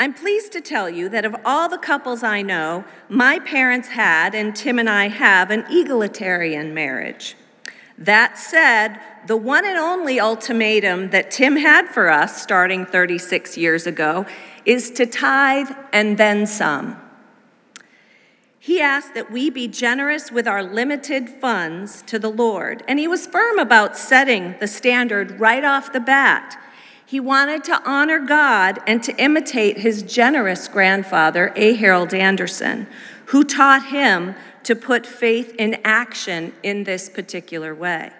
I'm 0.00 0.14
pleased 0.14 0.52
to 0.52 0.62
tell 0.62 0.88
you 0.88 1.10
that 1.10 1.26
of 1.26 1.36
all 1.44 1.68
the 1.68 1.76
couples 1.76 2.22
I 2.22 2.40
know, 2.40 2.86
my 3.10 3.38
parents 3.38 3.88
had 3.88 4.34
and 4.34 4.56
Tim 4.56 4.78
and 4.78 4.88
I 4.88 5.08
have 5.08 5.50
an 5.50 5.66
egalitarian 5.68 6.72
marriage. 6.72 7.36
That 7.98 8.38
said, 8.38 8.98
the 9.26 9.36
one 9.36 9.66
and 9.66 9.76
only 9.76 10.18
ultimatum 10.18 11.10
that 11.10 11.30
Tim 11.30 11.56
had 11.56 11.90
for 11.90 12.08
us 12.08 12.40
starting 12.42 12.86
36 12.86 13.58
years 13.58 13.86
ago 13.86 14.24
is 14.64 14.90
to 14.92 15.04
tithe 15.04 15.68
and 15.92 16.16
then 16.16 16.46
some. 16.46 16.96
He 18.58 18.80
asked 18.80 19.12
that 19.12 19.30
we 19.30 19.50
be 19.50 19.68
generous 19.68 20.32
with 20.32 20.48
our 20.48 20.62
limited 20.62 21.28
funds 21.28 22.00
to 22.06 22.18
the 22.18 22.30
Lord, 22.30 22.82
and 22.88 22.98
he 22.98 23.06
was 23.06 23.26
firm 23.26 23.58
about 23.58 23.98
setting 23.98 24.54
the 24.60 24.66
standard 24.66 25.38
right 25.38 25.64
off 25.64 25.92
the 25.92 26.00
bat. 26.00 26.58
He 27.10 27.18
wanted 27.18 27.64
to 27.64 27.82
honor 27.84 28.20
God 28.20 28.78
and 28.86 29.02
to 29.02 29.12
imitate 29.20 29.78
his 29.78 30.04
generous 30.04 30.68
grandfather, 30.68 31.52
A. 31.56 31.74
Harold 31.74 32.14
Anderson, 32.14 32.86
who 33.26 33.42
taught 33.42 33.86
him 33.86 34.36
to 34.62 34.76
put 34.76 35.04
faith 35.04 35.52
in 35.58 35.80
action 35.82 36.52
in 36.62 36.84
this 36.84 37.08
particular 37.08 37.74
way. 37.74 38.12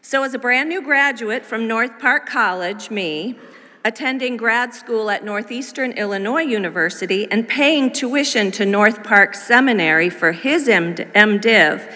So, 0.00 0.22
as 0.22 0.32
a 0.32 0.38
brand 0.38 0.70
new 0.70 0.80
graduate 0.80 1.44
from 1.44 1.68
North 1.68 1.98
Park 1.98 2.24
College, 2.24 2.90
me, 2.90 3.38
attending 3.84 4.38
grad 4.38 4.72
school 4.72 5.10
at 5.10 5.22
Northeastern 5.22 5.92
Illinois 5.92 6.44
University 6.44 7.30
and 7.30 7.46
paying 7.46 7.92
tuition 7.92 8.50
to 8.52 8.64
North 8.64 9.04
Park 9.04 9.34
Seminary 9.34 10.08
for 10.08 10.32
his 10.32 10.66
MDiv, 10.66 11.92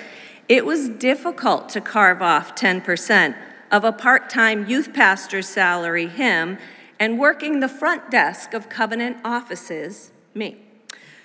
it 0.46 0.66
was 0.66 0.90
difficult 0.90 1.70
to 1.70 1.80
carve 1.80 2.20
off 2.20 2.54
10% 2.54 3.34
of 3.70 3.84
a 3.84 3.92
part 3.92 4.30
time 4.30 4.66
youth 4.66 4.92
pastor's 4.92 5.48
salary, 5.48 6.08
him, 6.08 6.58
and 6.98 7.18
working 7.18 7.60
the 7.60 7.68
front 7.68 8.10
desk 8.10 8.54
of 8.54 8.68
Covenant 8.68 9.18
offices, 9.24 10.12
me. 10.34 10.56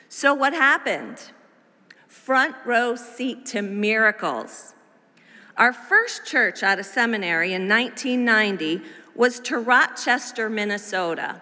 So, 0.10 0.34
what 0.34 0.54
happened? 0.54 1.32
front 2.12 2.56
row 2.66 2.96
seat 2.96 3.46
to 3.48 3.62
miracles. 3.62 4.74
Our 5.58 5.74
first 5.74 6.26
church 6.26 6.62
out 6.62 6.78
of 6.78 6.86
seminary 6.86 7.54
in 7.54 7.68
1990 7.68 8.82
was 9.16 9.40
to 9.42 9.58
Rochester, 9.58 10.50
Minnesota. 10.50 11.42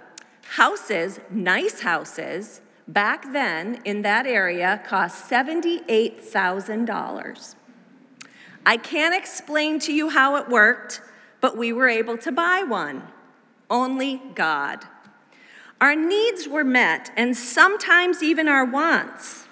Houses, 0.51 1.19
nice 1.29 1.81
houses, 1.81 2.61
back 2.87 3.33
then 3.33 3.81
in 3.83 4.03
that 4.03 4.25
area 4.25 4.81
cost 4.85 5.29
$78,000. 5.29 7.55
I 8.65 8.77
can't 8.77 9.15
explain 9.15 9.79
to 9.79 9.93
you 9.93 10.09
how 10.09 10.35
it 10.35 10.49
worked, 10.49 11.01
but 11.41 11.57
we 11.57 11.73
were 11.73 11.87
able 11.87 12.17
to 12.19 12.31
buy 12.31 12.63
one. 12.63 13.03
Only 13.69 14.21
God. 14.35 14.85
Our 15.81 15.95
needs 15.95 16.47
were 16.47 16.63
met, 16.63 17.11
and 17.15 17.37
sometimes 17.37 18.21
even 18.21 18.47
our 18.47 18.65
wants. 18.65 19.45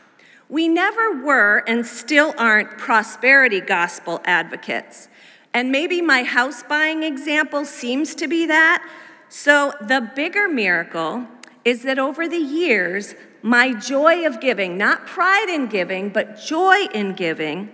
We 0.50 0.68
never 0.68 1.24
were 1.24 1.64
and 1.68 1.86
still 1.86 2.34
aren't 2.38 2.78
prosperity 2.78 3.62
gospel 3.62 4.22
advocates. 4.26 5.10
And 5.54 5.72
maybe 5.72 6.02
my 6.02 6.24
house 6.24 6.64
buying 6.64 7.04
example 7.04 7.66
seems 7.66 8.14
to 8.16 8.28
be 8.28 8.46
that. 8.46 8.88
So 9.30 9.74
the 9.82 10.12
bigger 10.16 10.48
miracle 10.48 11.28
is 11.66 11.84
that 11.84 12.00
over 12.00 12.28
the 12.28 12.38
years, 12.38 13.16
my 13.42 13.74
joy 13.74 14.26
of 14.26 14.40
giving, 14.40 14.78
not 14.78 15.06
pride 15.06 15.50
in 15.50 15.68
giving, 15.68 16.10
but 16.10 16.40
joy 16.40 16.86
in 16.94 17.14
giving, 17.14 17.72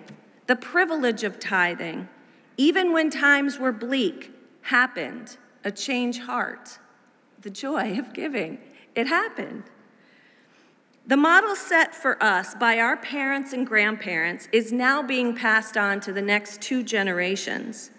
the 0.48 0.56
privilege 0.56 1.24
of 1.24 1.40
tithing, 1.40 2.08
even 2.58 2.92
when 2.94 3.10
times 3.10 3.60
were 3.60 3.72
bleak, 3.72 4.32
happened. 4.64 5.38
A 5.66 5.72
change 5.72 6.20
heart, 6.20 6.78
the 7.42 7.50
joy 7.50 7.98
of 7.98 8.14
giving. 8.14 8.60
It 8.96 9.08
happened. 9.08 9.64
The 11.08 11.16
model 11.16 11.56
set 11.56 11.96
for 11.96 12.22
us 12.22 12.54
by 12.56 12.80
our 12.80 12.98
parents 12.98 13.54
and 13.54 13.66
grandparents 13.66 14.50
is 14.52 14.74
now 14.74 15.02
being 15.02 15.36
passed 15.36 15.78
on 15.78 16.02
to 16.02 16.12
the 16.12 16.22
next 16.22 16.62
two 16.62 16.84
generations. 16.84 17.92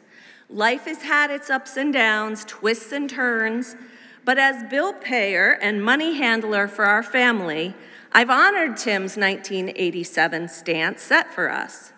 Life 0.51 0.85
has 0.85 1.03
had 1.03 1.31
its 1.31 1.49
ups 1.49 1.77
and 1.79 1.93
downs, 1.93 2.45
twists 2.47 2.93
and 2.93 3.09
turns, 3.09 3.77
but 4.25 4.39
as 4.39 4.63
bill 4.71 4.93
payer 4.93 5.59
and 5.63 5.83
money 5.83 6.15
handler 6.19 6.69
for 6.69 6.85
our 6.85 7.03
family, 7.03 7.75
I've 8.13 8.31
honored 8.31 8.77
Tim's 8.77 9.17
1987 9.17 10.49
stance 10.49 11.03
set 11.03 11.33
for 11.33 11.51
us. 11.51 11.94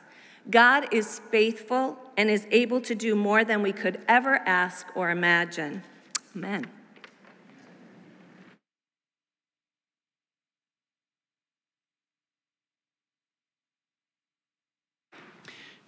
God 0.51 0.93
is 0.93 1.21
faithful 1.31 1.99
and 2.17 2.31
is 2.31 2.47
able 2.51 2.81
to 2.83 2.95
do 2.95 3.17
more 3.17 3.45
than 3.45 3.63
we 3.63 3.73
could 3.73 4.01
ever 4.09 4.37
ask 4.47 4.87
or 4.95 5.11
imagine. 5.11 5.83
Amen. 6.35 6.67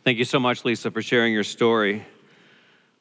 Thank 0.05 0.19
you 0.19 0.25
so 0.25 0.41
much, 0.41 0.65
Lisa, 0.65 0.91
for 0.91 1.03
sharing 1.03 1.33
your 1.35 1.45
story. 1.45 2.05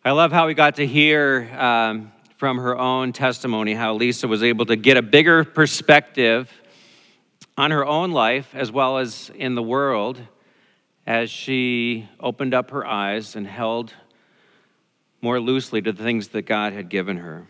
I 0.03 0.11
love 0.11 0.31
how 0.31 0.45
we 0.47 0.53
got 0.53 0.75
to 0.75 0.85
hear 0.85 1.49
um, 1.57 2.11
from 2.37 2.57
her 2.57 2.77
own 2.77 3.13
testimony 3.13 3.73
how 3.73 3.93
Lisa 3.95 4.27
was 4.27 4.43
able 4.43 4.65
to 4.65 4.75
get 4.75 4.97
a 4.97 5.01
bigger 5.01 5.43
perspective 5.43 6.51
on 7.57 7.71
her 7.71 7.85
own 7.85 8.11
life 8.11 8.53
as 8.53 8.71
well 8.71 8.97
as 8.97 9.31
in 9.35 9.55
the 9.55 9.63
world 9.63 10.21
as 11.07 11.31
she 11.31 12.07
opened 12.19 12.53
up 12.53 12.71
her 12.71 12.85
eyes 12.85 13.37
and 13.37 13.47
held 13.47 13.93
more 15.21 15.39
loosely 15.39 15.81
to 15.81 15.93
the 15.93 16.03
things 16.03 16.27
that 16.29 16.43
God 16.43 16.73
had 16.73 16.89
given 16.89 17.17
her. 17.17 17.47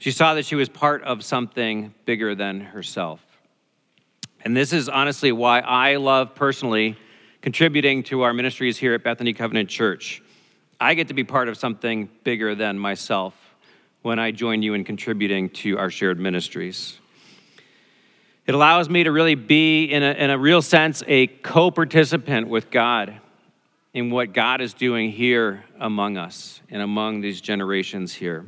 She 0.00 0.10
saw 0.10 0.32
that 0.34 0.46
she 0.46 0.54
was 0.54 0.70
part 0.70 1.02
of 1.02 1.22
something 1.22 1.94
bigger 2.06 2.34
than 2.34 2.62
herself. 2.62 3.20
And 4.42 4.56
this 4.56 4.72
is 4.72 4.88
honestly 4.88 5.32
why 5.32 5.60
I 5.60 5.96
love 5.96 6.34
personally 6.34 6.96
contributing 7.42 8.02
to 8.04 8.22
our 8.22 8.32
ministries 8.32 8.78
here 8.78 8.94
at 8.94 9.04
Bethany 9.04 9.34
Covenant 9.34 9.68
Church. 9.68 10.22
I 10.80 10.94
get 10.94 11.08
to 11.08 11.14
be 11.14 11.24
part 11.24 11.48
of 11.48 11.58
something 11.58 12.08
bigger 12.24 12.54
than 12.54 12.78
myself 12.78 13.34
when 14.00 14.18
I 14.18 14.30
join 14.30 14.62
you 14.62 14.72
in 14.72 14.84
contributing 14.84 15.50
to 15.50 15.76
our 15.76 15.90
shared 15.90 16.18
ministries. 16.18 16.98
It 18.50 18.54
allows 18.54 18.90
me 18.90 19.04
to 19.04 19.12
really 19.12 19.36
be, 19.36 19.84
in 19.84 20.02
a, 20.02 20.10
in 20.10 20.28
a 20.28 20.36
real 20.36 20.60
sense, 20.60 21.04
a 21.06 21.28
co 21.28 21.70
participant 21.70 22.48
with 22.48 22.68
God 22.68 23.20
in 23.94 24.10
what 24.10 24.32
God 24.32 24.60
is 24.60 24.74
doing 24.74 25.12
here 25.12 25.62
among 25.78 26.16
us 26.16 26.60
and 26.68 26.82
among 26.82 27.20
these 27.20 27.40
generations 27.40 28.12
here. 28.12 28.46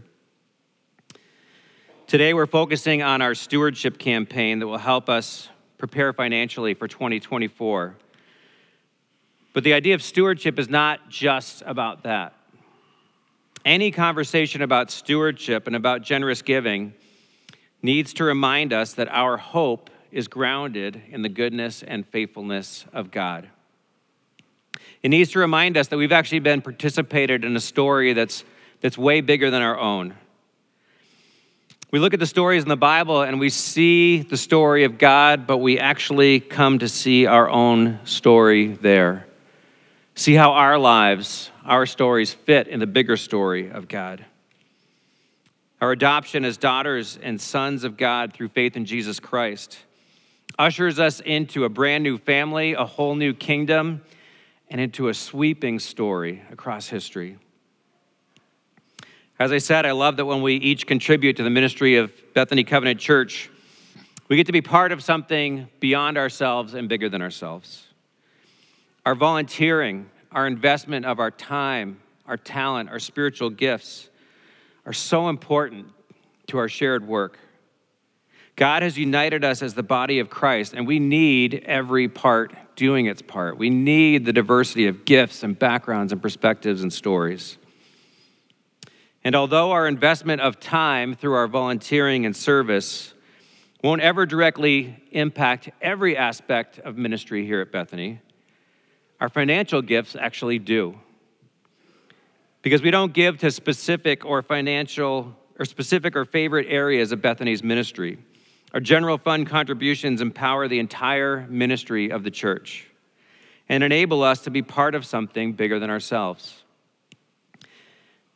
Today, 2.08 2.34
we're 2.34 2.48
focusing 2.48 3.00
on 3.00 3.22
our 3.22 3.36
stewardship 3.36 3.96
campaign 3.96 4.58
that 4.58 4.66
will 4.66 4.76
help 4.76 5.08
us 5.08 5.48
prepare 5.78 6.12
financially 6.12 6.74
for 6.74 6.88
2024. 6.88 7.94
But 9.52 9.62
the 9.62 9.72
idea 9.72 9.94
of 9.94 10.02
stewardship 10.02 10.58
is 10.58 10.68
not 10.68 11.10
just 11.10 11.62
about 11.64 12.02
that. 12.02 12.34
Any 13.64 13.92
conversation 13.92 14.62
about 14.62 14.90
stewardship 14.90 15.68
and 15.68 15.76
about 15.76 16.02
generous 16.02 16.42
giving 16.42 16.92
needs 17.82 18.12
to 18.14 18.24
remind 18.24 18.72
us 18.72 18.94
that 18.94 19.06
our 19.06 19.36
hope 19.36 19.90
is 20.12 20.28
grounded 20.28 21.02
in 21.10 21.22
the 21.22 21.28
goodness 21.28 21.82
and 21.82 22.06
faithfulness 22.06 22.84
of 22.92 23.10
God. 23.10 23.48
It 25.02 25.08
needs 25.08 25.30
to 25.32 25.38
remind 25.38 25.76
us 25.76 25.88
that 25.88 25.96
we've 25.96 26.12
actually 26.12 26.40
been 26.40 26.60
participated 26.60 27.44
in 27.44 27.56
a 27.56 27.60
story 27.60 28.12
that's, 28.12 28.44
that's 28.80 28.96
way 28.96 29.20
bigger 29.20 29.50
than 29.50 29.62
our 29.62 29.78
own. 29.78 30.14
We 31.90 31.98
look 31.98 32.14
at 32.14 32.20
the 32.20 32.26
stories 32.26 32.62
in 32.62 32.68
the 32.68 32.76
Bible 32.76 33.22
and 33.22 33.40
we 33.40 33.48
see 33.48 34.22
the 34.22 34.36
story 34.36 34.84
of 34.84 34.98
God, 34.98 35.46
but 35.46 35.58
we 35.58 35.78
actually 35.78 36.40
come 36.40 36.78
to 36.78 36.88
see 36.88 37.26
our 37.26 37.50
own 37.50 37.98
story 38.04 38.68
there. 38.68 39.26
See 40.14 40.34
how 40.34 40.52
our 40.52 40.78
lives, 40.78 41.50
our 41.64 41.84
stories 41.84 42.32
fit 42.32 42.68
in 42.68 42.80
the 42.80 42.86
bigger 42.86 43.16
story 43.16 43.70
of 43.70 43.88
God. 43.88 44.24
Our 45.80 45.90
adoption 45.90 46.44
as 46.44 46.56
daughters 46.56 47.18
and 47.20 47.40
sons 47.40 47.82
of 47.82 47.96
God 47.96 48.32
through 48.32 48.48
faith 48.48 48.76
in 48.76 48.84
Jesus 48.84 49.18
Christ 49.18 49.78
ushers 50.58 50.98
us 50.98 51.20
into 51.20 51.64
a 51.64 51.68
brand 51.68 52.04
new 52.04 52.18
family, 52.18 52.72
a 52.72 52.84
whole 52.84 53.14
new 53.14 53.34
kingdom, 53.34 54.02
and 54.70 54.80
into 54.80 55.08
a 55.08 55.14
sweeping 55.14 55.78
story 55.78 56.42
across 56.50 56.88
history. 56.88 57.38
As 59.38 59.52
I 59.52 59.58
said, 59.58 59.86
I 59.86 59.92
love 59.92 60.16
that 60.18 60.24
when 60.24 60.42
we 60.42 60.54
each 60.54 60.86
contribute 60.86 61.36
to 61.36 61.42
the 61.42 61.50
ministry 61.50 61.96
of 61.96 62.12
Bethany 62.34 62.64
Covenant 62.64 63.00
Church, 63.00 63.50
we 64.28 64.36
get 64.36 64.46
to 64.46 64.52
be 64.52 64.62
part 64.62 64.92
of 64.92 65.02
something 65.02 65.68
beyond 65.80 66.16
ourselves 66.16 66.74
and 66.74 66.88
bigger 66.88 67.08
than 67.08 67.20
ourselves. 67.20 67.86
Our 69.04 69.14
volunteering, 69.14 70.08
our 70.30 70.46
investment 70.46 71.06
of 71.06 71.18
our 71.18 71.30
time, 71.30 72.00
our 72.26 72.36
talent, 72.36 72.88
our 72.88 73.00
spiritual 73.00 73.50
gifts 73.50 74.08
are 74.86 74.92
so 74.92 75.28
important 75.28 75.88
to 76.46 76.58
our 76.58 76.68
shared 76.68 77.06
work. 77.06 77.38
God 78.56 78.82
has 78.82 78.98
united 78.98 79.44
us 79.44 79.62
as 79.62 79.74
the 79.74 79.82
body 79.82 80.18
of 80.18 80.28
Christ, 80.28 80.74
and 80.74 80.86
we 80.86 80.98
need 80.98 81.62
every 81.66 82.08
part 82.08 82.54
doing 82.76 83.06
its 83.06 83.22
part. 83.22 83.56
We 83.56 83.70
need 83.70 84.24
the 84.24 84.32
diversity 84.32 84.86
of 84.86 85.04
gifts 85.04 85.42
and 85.42 85.58
backgrounds 85.58 86.12
and 86.12 86.20
perspectives 86.20 86.82
and 86.82 86.92
stories. 86.92 87.58
And 89.24 89.34
although 89.34 89.70
our 89.70 89.86
investment 89.86 90.40
of 90.40 90.58
time 90.58 91.14
through 91.14 91.34
our 91.34 91.46
volunteering 91.46 92.26
and 92.26 92.34
service 92.34 93.14
won't 93.82 94.02
ever 94.02 94.26
directly 94.26 95.02
impact 95.12 95.70
every 95.80 96.16
aspect 96.16 96.78
of 96.78 96.96
ministry 96.96 97.46
here 97.46 97.60
at 97.60 97.72
Bethany, 97.72 98.20
our 99.20 99.28
financial 99.28 99.82
gifts 99.82 100.16
actually 100.16 100.58
do. 100.58 100.98
Because 102.62 102.82
we 102.82 102.90
don't 102.90 103.12
give 103.12 103.38
to 103.38 103.50
specific 103.50 104.24
or 104.24 104.42
financial 104.42 105.36
or 105.58 105.64
specific 105.64 106.16
or 106.16 106.24
favorite 106.24 106.66
areas 106.68 107.12
of 107.12 107.22
Bethany's 107.22 107.62
ministry. 107.62 108.18
Our 108.74 108.80
general 108.80 109.18
fund 109.18 109.46
contributions 109.46 110.22
empower 110.22 110.66
the 110.66 110.78
entire 110.78 111.46
ministry 111.48 112.10
of 112.10 112.24
the 112.24 112.30
church 112.30 112.86
and 113.68 113.84
enable 113.84 114.22
us 114.22 114.40
to 114.42 114.50
be 114.50 114.62
part 114.62 114.94
of 114.94 115.04
something 115.04 115.52
bigger 115.52 115.78
than 115.78 115.90
ourselves. 115.90 116.62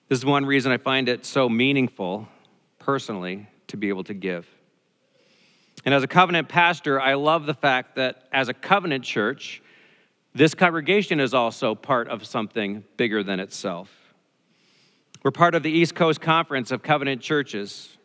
This 0.09 0.19
is 0.19 0.27
one 0.27 0.45
reason 0.45 0.73
I 0.73 0.77
find 0.77 1.09
it 1.09 1.25
so 1.25 1.49
meaningful, 1.49 2.29
personally, 2.79 3.49
to 3.69 3.77
be 3.77 3.89
able 3.89 4.05
to 4.05 4.15
give. 4.15 4.47
And 5.85 5.95
as 5.95 6.03
a 6.03 6.09
covenant 6.09 6.49
pastor, 6.49 7.01
I 7.01 7.15
love 7.15 7.47
the 7.47 7.55
fact 7.55 7.97
that 7.97 8.25
as 8.31 8.49
a 8.49 8.55
covenant 8.55 9.05
church, 9.05 9.63
this 10.35 10.55
congregation 10.55 11.19
is 11.19 11.33
also 11.33 11.75
part 11.75 12.09
of 12.09 12.27
something 12.27 12.85
bigger 12.99 13.23
than 13.23 13.41
itself. 13.41 13.91
We're 15.23 15.31
part 15.31 15.55
of 15.55 15.63
the 15.63 15.71
East 15.71 15.95
Coast 15.95 16.21
Conference 16.21 16.71
of 16.71 16.83
Covenant 16.83 17.23
Churches, 17.23 17.96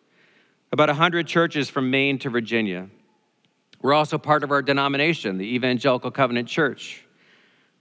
about 0.71 0.87
100 0.87 1.27
churches 1.27 1.69
from 1.69 1.91
Maine 1.91 2.17
to 2.19 2.29
Virginia. 2.29 2.87
We're 3.81 3.93
also 3.93 4.17
part 4.17 4.43
of 4.43 4.51
our 4.51 4.61
denomination, 4.61 5.37
the 5.37 5.55
Evangelical 5.55 6.11
Covenant 6.11 6.47
Church, 6.47 7.03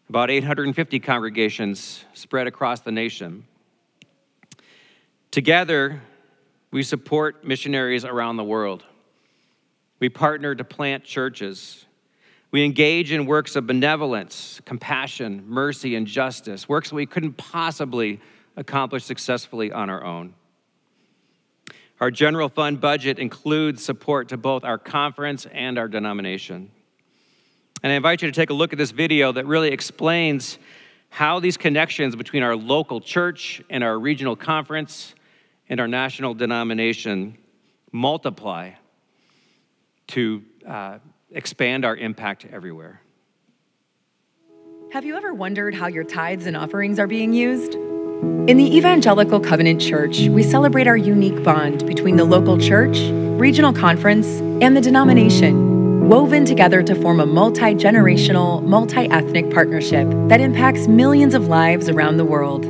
about 0.09 0.31
850 0.31 0.99
congregations 0.99 2.05
spread 2.15 2.47
across 2.49 2.81
the 2.81 2.91
nation. 2.91 3.45
Together, 5.31 6.03
we 6.73 6.83
support 6.83 7.45
missionaries 7.45 8.05
around 8.05 8.37
the 8.37 8.45
world. 8.45 8.83
We 10.01 10.09
partner 10.09 10.55
to 10.57 10.65
plant 10.65 11.05
churches. 11.05 11.85
We 12.51 12.65
engage 12.65 13.13
in 13.13 13.27
works 13.27 13.55
of 13.55 13.69
benevolence, 13.69 14.61
compassion, 14.65 15.45
mercy, 15.47 15.95
and 15.95 16.07
justice, 16.09 16.69
works 16.69 16.89
that 16.89 16.97
we 16.97 17.07
couldn't 17.07 17.35
possibly 17.35 18.21
accomplish 18.57 19.05
successfully 19.05 19.71
on 19.71 19.91
our 19.91 20.03
own. 20.03 20.35
Our 22.01 22.11
general 22.11 22.49
fund 22.49 22.81
budget 22.81 23.19
includes 23.19 23.85
support 23.85 24.31
to 24.31 24.39
both 24.39 24.65
our 24.65 24.79
conference 24.79 25.47
and 25.53 25.79
our 25.79 25.87
denomination. 25.87 26.71
And 27.83 27.93
I 27.93 27.97
invite 27.97 28.23
you 28.23 28.29
to 28.29 28.35
take 28.35 28.49
a 28.49 28.55
look 28.55 28.73
at 28.73 28.79
this 28.79 28.91
video 28.91 29.33
that 29.33 29.47
really 29.47 29.69
explains 29.69 30.59
how 31.11 31.41
these 31.41 31.59
connections 31.59 32.17
between 32.17 32.43
our 32.43 32.57
local 32.57 33.03
church 33.03 33.63
and 33.69 33.85
our 33.85 33.99
regional 33.99 34.35
conference 34.35 35.15
and 35.69 35.79
our 35.79 35.89
national 35.89 36.33
denomination 36.33 37.37
multiply 37.93 38.71
to 40.07 40.43
uh, 40.67 40.99
expand 41.31 41.85
our 41.85 41.97
impact 41.97 42.47
everywhere. 42.51 43.03
Have 44.93 45.05
you 45.05 45.17
ever 45.17 45.35
wondered 45.35 45.75
how 45.75 45.89
your 45.89 46.05
tithes 46.05 46.47
and 46.47 46.57
offerings 46.57 46.99
are 46.99 47.07
being 47.07 47.33
used? 47.35 47.77
In 48.21 48.57
the 48.59 48.77
Evangelical 48.77 49.41
Covenant 49.41 49.81
Church, 49.81 50.21
we 50.29 50.43
celebrate 50.43 50.87
our 50.87 50.97
unique 50.97 51.43
bond 51.43 51.87
between 51.87 52.17
the 52.17 52.25
local 52.25 52.59
church, 52.59 52.99
regional 53.39 53.73
conference, 53.73 54.27
and 54.63 54.77
the 54.77 54.81
denomination, 54.81 56.09
woven 56.09 56.45
together 56.45 56.83
to 56.83 56.95
form 56.97 57.21
a 57.21 57.27
multi 57.27 57.75
generational, 57.75 58.63
multi 58.63 59.09
ethnic 59.11 59.51
partnership 59.51 60.07
that 60.29 60.41
impacts 60.41 60.87
millions 60.87 61.33
of 61.33 61.49
lives 61.49 61.89
around 61.89 62.19
the 62.19 62.25
world. 62.25 62.65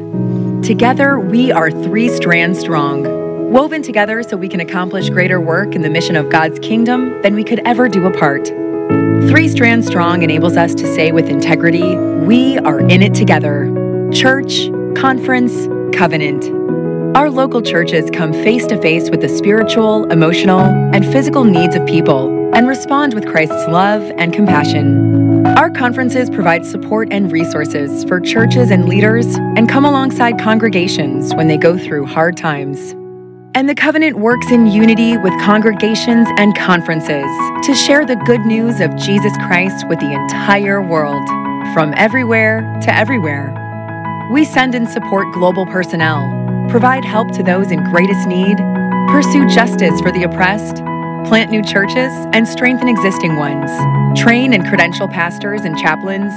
Together, 0.62 1.18
we 1.18 1.50
are 1.50 1.70
three 1.70 2.08
strands 2.08 2.60
strong 2.60 3.18
woven 3.50 3.82
together 3.82 4.22
so 4.22 4.36
we 4.36 4.48
can 4.48 4.60
accomplish 4.60 5.10
greater 5.10 5.40
work 5.40 5.74
in 5.74 5.82
the 5.82 5.90
mission 5.90 6.14
of 6.14 6.30
God's 6.30 6.60
kingdom 6.60 7.20
than 7.22 7.34
we 7.34 7.42
could 7.42 7.58
ever 7.64 7.88
do 7.88 8.06
apart. 8.06 8.46
Three 8.46 9.48
Strands 9.48 9.88
Strong 9.88 10.22
enables 10.22 10.56
us 10.56 10.74
to 10.76 10.86
say 10.94 11.10
with 11.10 11.28
integrity, 11.28 11.96
we 11.96 12.58
are 12.58 12.80
in 12.80 13.02
it 13.02 13.14
together. 13.14 13.68
Church, 14.12 14.70
conference, 14.96 15.68
covenant. 15.96 16.44
Our 17.16 17.30
local 17.30 17.60
churches 17.62 18.10
come 18.10 18.32
face 18.32 18.66
to 18.66 18.80
face 18.80 19.10
with 19.10 19.20
the 19.20 19.28
spiritual, 19.28 20.10
emotional, 20.10 20.60
and 20.60 21.04
physical 21.04 21.44
needs 21.44 21.74
of 21.74 21.84
people 21.86 22.54
and 22.54 22.68
respond 22.68 23.14
with 23.14 23.26
Christ's 23.26 23.66
love 23.68 24.02
and 24.16 24.32
compassion. 24.32 25.46
Our 25.46 25.70
conferences 25.70 26.30
provide 26.30 26.64
support 26.64 27.08
and 27.10 27.30
resources 27.32 28.04
for 28.04 28.20
churches 28.20 28.70
and 28.70 28.88
leaders 28.88 29.26
and 29.56 29.68
come 29.68 29.84
alongside 29.84 30.38
congregations 30.38 31.34
when 31.34 31.48
they 31.48 31.56
go 31.56 31.76
through 31.76 32.06
hard 32.06 32.36
times. 32.36 32.92
And 33.54 33.68
the 33.68 33.74
covenant 33.74 34.18
works 34.18 34.50
in 34.50 34.66
unity 34.68 35.16
with 35.18 35.32
congregations 35.40 36.28
and 36.38 36.56
conferences 36.56 37.26
to 37.66 37.74
share 37.74 38.06
the 38.06 38.16
good 38.24 38.42
news 38.42 38.80
of 38.80 38.94
Jesus 38.96 39.36
Christ 39.38 39.88
with 39.88 39.98
the 39.98 40.12
entire 40.12 40.80
world, 40.80 41.26
from 41.74 41.92
everywhere 41.96 42.60
to 42.82 42.96
everywhere. 42.96 43.59
We 44.30 44.44
send 44.44 44.76
and 44.76 44.88
support 44.88 45.32
global 45.32 45.66
personnel, 45.66 46.22
provide 46.68 47.04
help 47.04 47.32
to 47.32 47.42
those 47.42 47.72
in 47.72 47.82
greatest 47.90 48.28
need, 48.28 48.58
pursue 49.08 49.44
justice 49.48 50.00
for 50.00 50.12
the 50.12 50.22
oppressed, 50.22 50.76
plant 51.26 51.50
new 51.50 51.64
churches 51.64 52.12
and 52.32 52.46
strengthen 52.46 52.88
existing 52.88 53.34
ones, 53.34 53.68
train 54.16 54.52
and 54.52 54.64
credential 54.68 55.08
pastors 55.08 55.62
and 55.62 55.76
chaplains, 55.76 56.32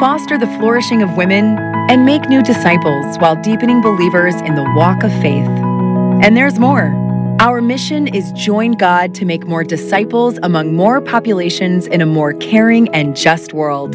foster 0.00 0.36
the 0.36 0.48
flourishing 0.58 1.00
of 1.00 1.16
women, 1.16 1.56
and 1.88 2.04
make 2.04 2.28
new 2.28 2.42
disciples 2.42 3.16
while 3.18 3.40
deepening 3.40 3.80
believers 3.80 4.34
in 4.40 4.56
the 4.56 4.64
walk 4.74 5.04
of 5.04 5.12
faith. 5.22 5.48
And 6.24 6.36
there's 6.36 6.58
more. 6.58 6.92
Our 7.38 7.62
mission 7.62 8.08
is 8.08 8.32
join 8.32 8.72
God 8.72 9.14
to 9.14 9.24
make 9.24 9.46
more 9.46 9.62
disciples 9.62 10.40
among 10.42 10.74
more 10.74 11.00
populations 11.00 11.86
in 11.86 12.00
a 12.00 12.06
more 12.06 12.34
caring 12.34 12.88
and 12.88 13.14
just 13.14 13.52
world. 13.52 13.94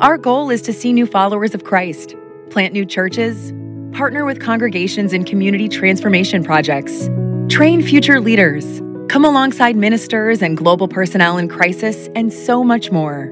Our 0.00 0.18
goal 0.18 0.50
is 0.50 0.60
to 0.62 0.72
see 0.72 0.92
new 0.92 1.06
followers 1.06 1.54
of 1.54 1.62
Christ, 1.62 2.16
plant 2.50 2.72
new 2.72 2.84
churches, 2.84 3.52
partner 3.92 4.24
with 4.24 4.40
congregations 4.40 5.12
in 5.12 5.24
community 5.24 5.68
transformation 5.68 6.42
projects, 6.42 7.08
train 7.48 7.82
future 7.82 8.20
leaders, 8.20 8.80
come 9.08 9.24
alongside 9.24 9.76
ministers 9.76 10.42
and 10.42 10.56
global 10.56 10.88
personnel 10.88 11.38
in 11.38 11.48
crisis, 11.48 12.08
and 12.14 12.32
so 12.32 12.64
much 12.64 12.90
more. 12.90 13.28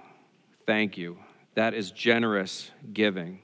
Thank 0.66 0.98
you. 0.98 1.18
That 1.54 1.74
is 1.74 1.90
generous 1.90 2.70
giving. 2.92 3.40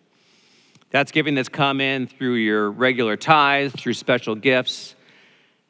That's 0.90 1.10
giving 1.10 1.34
that's 1.34 1.48
come 1.48 1.80
in 1.80 2.06
through 2.06 2.34
your 2.34 2.70
regular 2.70 3.16
tithes, 3.16 3.72
through 3.72 3.94
special 3.94 4.34
gifts, 4.34 4.94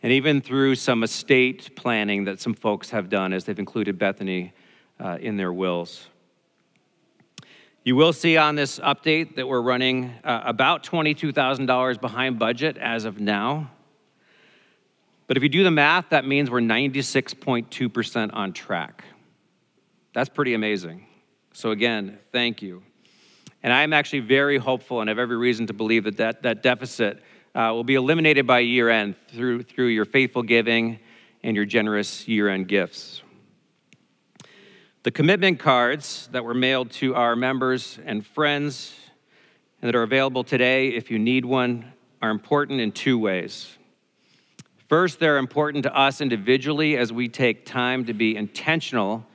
and 0.03 0.12
even 0.12 0.40
through 0.40 0.75
some 0.75 1.05
estate 1.05 1.77
planning 1.77 2.25
that 2.25 2.40
some 2.40 2.55
folks 2.55 2.90
have 2.90 3.09
done 3.09 3.33
as 3.33 3.44
they've 3.44 3.59
included 3.59 3.98
Bethany 3.98 4.53
uh, 4.98 5.18
in 5.20 5.37
their 5.37 5.53
wills. 5.53 6.09
You 7.85 7.97
will 7.97 8.12
see 8.12 8.37
on 8.37 8.55
this 8.55 8.79
update 8.79 9.35
that 9.35 9.49
we're 9.49 9.61
running 9.61 10.12
uh, 10.23 10.42
about 10.45 10.85
$22,000 10.85 12.01
behind 12.01 12.38
budget 12.38 12.77
as 12.77 13.05
of 13.05 13.18
now. 13.18 13.73
But 15.27 15.37
if 15.37 15.42
you 15.42 15.49
do 15.49 15.64
the 15.64 15.71
math, 15.73 16.11
that 16.11 16.25
means 16.25 16.49
we're 16.49 16.61
96.2% 16.61 18.31
on 18.35 18.53
track. 18.53 19.05
That's 20.14 20.29
pretty 20.29 20.55
amazing. 20.55 21.07
So, 21.55 21.73
again, 21.73 22.21
thank 22.31 22.62
you. 22.62 22.85
And 23.64 23.73
I 23.73 23.83
am 23.83 23.92
actually 23.92 24.21
very 24.21 24.59
hopeful 24.59 25.01
and 25.01 25.09
have 25.09 25.18
every 25.18 25.37
reason 25.37 25.66
to 25.66 25.73
believe 25.73 26.05
that 26.05 26.18
that, 26.18 26.42
that 26.45 26.62
deficit 26.62 27.21
uh, 27.55 27.71
will 27.73 27.85
be 27.85 27.97
eliminated 27.97 28.47
by 28.47 28.61
year 28.61 28.90
end 28.90 29.16
through, 29.29 29.64
through 29.64 29.88
your 29.88 30.05
faithful 30.05 30.45
giving 30.45 31.01
and 31.42 31.57
your 31.57 31.64
generous 31.64 32.29
year 32.29 32.49
end 32.49 32.68
gifts. 32.68 33.23
The 35.05 35.11
commitment 35.11 35.59
cards 35.59 36.29
that 36.31 36.45
were 36.45 36.55
mailed 36.55 36.93
to 36.93 37.17
our 37.17 37.35
members 37.35 37.99
and 38.05 38.25
friends 38.25 38.95
and 39.81 39.88
that 39.88 39.97
are 39.97 40.05
available 40.05 40.45
today, 40.45 40.91
if 40.91 41.11
you 41.11 41.19
need 41.19 41.45
one, 41.45 41.93
are 42.21 42.31
important 42.31 42.81
in 42.81 42.93
two 42.93 43.19
ways. 43.19 43.77
First, 44.88 45.19
they're 45.19 45.38
important 45.38 45.83
to 45.85 45.97
us 45.97 46.21
individually 46.21 46.97
as 46.97 47.12
we 47.12 47.27
take 47.27 47.67
time 47.67 48.05
to 48.05 48.12
be 48.12 48.37
intentional 48.37 49.27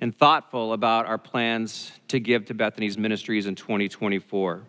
and 0.00 0.12
thoughtful 0.16 0.72
about 0.72 1.06
our 1.06 1.18
plans 1.18 1.92
to 2.08 2.18
give 2.18 2.46
to 2.46 2.54
Bethany's 2.54 2.98
ministries 2.98 3.46
in 3.46 3.54
2024. 3.54 4.62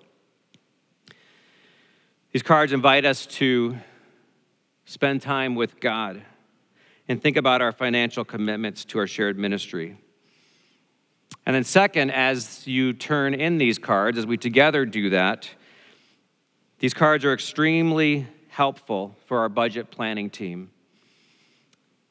These 2.34 2.44
cards 2.44 2.72
invite 2.72 3.04
us 3.04 3.26
to 3.28 3.78
spend 4.86 5.24
time 5.24 5.56
with 5.56 5.80
God 5.80 6.22
and 7.08 7.20
think 7.20 7.36
about 7.36 7.64
our 7.64 7.72
financial 7.72 8.24
commitments 8.24 8.86
to 8.86 9.00
our 9.00 9.08
shared 9.08 9.40
ministry. 9.40 9.98
And 11.46 11.56
then, 11.56 11.64
second, 11.64 12.12
as 12.12 12.66
you 12.66 12.94
turn 12.94 13.34
in 13.34 13.58
these 13.58 13.78
cards, 13.78 14.18
as 14.18 14.26
we 14.26 14.38
together 14.38 14.86
do 14.86 15.12
that, 15.12 15.50
these 16.80 16.94
cards 16.94 17.24
are 17.24 17.34
extremely 17.34 18.28
helpful 18.50 19.16
for 19.28 19.40
our 19.40 19.50
budget 19.50 19.92
planning 19.92 20.30
team. 20.30 20.72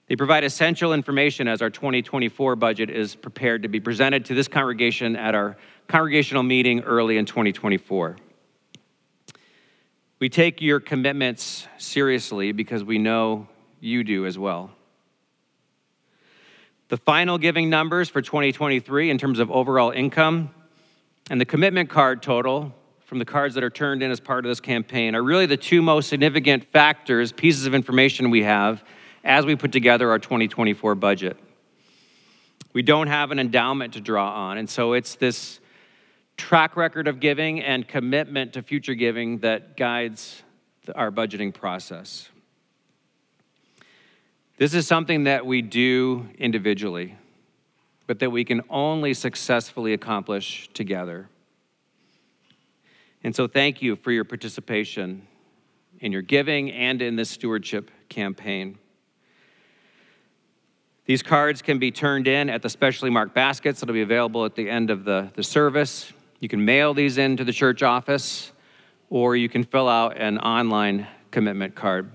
They 0.07 0.16
provide 0.16 0.44
essential 0.44 0.92
information 0.92 1.48
as 1.48 1.62
our 1.62 1.70
2024 1.70 2.57
budget 2.57 2.90
is 2.90 3.14
prepared 3.14 3.62
to 3.62 3.68
be 3.68 3.81
presented 3.81 4.27
to 4.27 4.35
this 4.35 4.48
congregation 4.48 5.16
at 5.16 5.35
our 5.35 5.57
congregational 5.88 6.42
meeting 6.42 6.81
early 6.81 7.16
in 7.16 7.24
2024. 7.24 8.16
We 10.18 10.29
take 10.29 10.61
your 10.61 10.81
commitments 10.81 11.66
seriously 11.79 12.53
because 12.53 12.85
we 12.85 12.98
know 12.98 13.48
you 13.81 14.05
do 14.05 14.27
as 14.27 14.38
well. 14.38 14.70
The 16.94 16.98
final 16.98 17.38
giving 17.38 17.70
numbers 17.70 18.09
for 18.09 18.22
2023 18.22 19.11
in 19.11 19.18
terms 19.18 19.40
of 19.40 19.50
overall 19.50 19.90
income 19.90 20.50
and 21.28 21.40
the 21.40 21.44
commitment 21.44 21.90
card 21.90 22.22
total 22.22 22.72
from 23.00 23.18
the 23.18 23.24
cards 23.24 23.57
that 23.57 23.64
are 23.64 23.70
turned 23.70 24.00
in 24.04 24.12
as 24.12 24.20
part 24.20 24.44
of 24.44 24.48
this 24.48 24.61
campaign 24.61 25.16
are 25.16 25.22
really 25.24 25.46
the 25.46 25.57
two 25.57 25.83
most 25.83 26.09
significant 26.09 26.70
factors, 26.70 27.33
pieces 27.33 27.66
of 27.66 27.74
information 27.74 28.30
we 28.30 28.44
have 28.44 28.85
as 29.24 29.44
we 29.44 29.57
put 29.57 29.72
together 29.72 30.09
our 30.09 30.20
2024 30.20 30.94
budget. 30.94 31.37
We 32.72 32.83
don't 32.83 33.09
have 33.09 33.33
an 33.33 33.40
endowment 33.40 33.94
to 33.94 34.00
draw 34.00 34.33
on, 34.33 34.57
and 34.57 34.70
so 34.70 34.92
it's 34.92 35.16
this 35.16 35.59
track 36.37 36.76
record 36.76 37.09
of 37.09 37.18
giving 37.18 37.61
and 37.61 37.88
commitment 37.88 38.52
to 38.52 38.62
future 38.62 38.94
giving 38.94 39.38
that 39.38 39.76
guides 39.76 40.44
our 40.94 41.11
budgeting 41.11 41.52
process. 41.52 42.28
This 44.57 44.73
is 44.73 44.87
something 44.87 45.25
that 45.25 45.45
we 45.45 45.62
do 45.62 46.29
individually, 46.38 47.17
but 48.07 48.21
that 48.21 48.31
we 48.31 48.45
can 48.45 48.62
only 48.71 49.12
successfully 49.12 49.95
accomplish 49.95 50.69
together. 50.75 51.29
And 53.25 53.35
so, 53.35 53.49
thank 53.49 53.83
you 53.83 53.97
for 53.97 54.12
your 54.12 54.25
participation 54.25 55.27
in 55.99 56.12
your 56.12 56.23
giving 56.23 56.71
and 56.71 57.03
in 57.03 57.17
this 57.17 57.31
stewardship 57.31 57.90
campaign. 58.09 58.79
These 61.07 61.23
cards 61.23 61.61
can 61.61 61.79
be 61.79 61.90
turned 61.90 62.29
in 62.29 62.49
at 62.49 62.62
the 62.62 62.71
specially 62.71 63.11
marked 63.11 63.35
baskets 63.35 63.81
that'll 63.81 63.93
be 63.93 64.03
available 64.03 64.45
at 64.45 64.55
the 64.55 64.71
end 64.71 64.90
of 64.90 65.05
the, 65.05 65.31
the 65.35 65.43
service. 65.43 66.12
You 66.40 66.49
can 66.49 66.64
mail 66.64 66.95
these 66.95 67.19
in 67.19 67.37
to 67.38 67.45
the 67.45 67.53
church 67.53 67.83
office, 67.83 68.53
or 69.11 69.35
you 69.35 69.49
can 69.49 69.64
fill 69.64 69.88
out 69.88 70.17
an 70.17 70.38
online 70.38 71.07
commitment 71.31 71.75
card. 71.75 72.11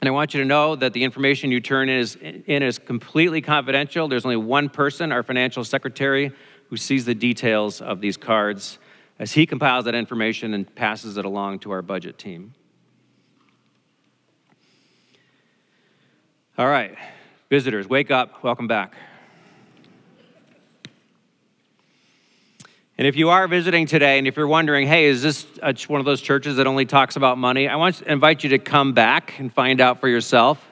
And 0.00 0.08
I 0.08 0.12
want 0.12 0.32
you 0.32 0.40
to 0.40 0.46
know 0.46 0.76
that 0.76 0.94
the 0.94 1.04
information 1.04 1.50
you 1.50 1.60
turn 1.60 1.90
in 1.90 1.98
is, 1.98 2.16
in 2.16 2.62
is 2.62 2.78
completely 2.78 3.42
confidential. 3.42 4.08
There's 4.08 4.24
only 4.24 4.36
one 4.36 4.70
person, 4.70 5.12
our 5.12 5.22
financial 5.22 5.62
secretary, 5.62 6.32
who 6.70 6.76
sees 6.76 7.04
the 7.04 7.14
details 7.14 7.82
of 7.82 8.00
these 8.00 8.16
cards 8.16 8.78
as 9.18 9.32
he 9.32 9.44
compiles 9.44 9.84
that 9.84 9.94
information 9.94 10.54
and 10.54 10.74
passes 10.74 11.18
it 11.18 11.26
along 11.26 11.58
to 11.58 11.70
our 11.72 11.82
budget 11.82 12.16
team. 12.16 12.54
All 16.56 16.68
right. 16.68 16.96
Visitors, 17.50 17.88
wake 17.88 18.10
up. 18.10 18.42
Welcome 18.42 18.68
back. 18.68 18.94
And 23.00 23.06
if 23.06 23.16
you 23.16 23.30
are 23.30 23.48
visiting 23.48 23.86
today, 23.86 24.18
and 24.18 24.28
if 24.28 24.36
you're 24.36 24.46
wondering, 24.46 24.86
hey, 24.86 25.06
is 25.06 25.22
this 25.22 25.46
one 25.88 26.00
of 26.00 26.04
those 26.04 26.20
churches 26.20 26.56
that 26.56 26.66
only 26.66 26.84
talks 26.84 27.16
about 27.16 27.38
money? 27.38 27.66
I 27.66 27.76
want 27.76 27.94
to 27.94 28.12
invite 28.12 28.44
you 28.44 28.50
to 28.50 28.58
come 28.58 28.92
back 28.92 29.38
and 29.38 29.50
find 29.50 29.80
out 29.80 30.00
for 30.00 30.08
yourself. 30.08 30.62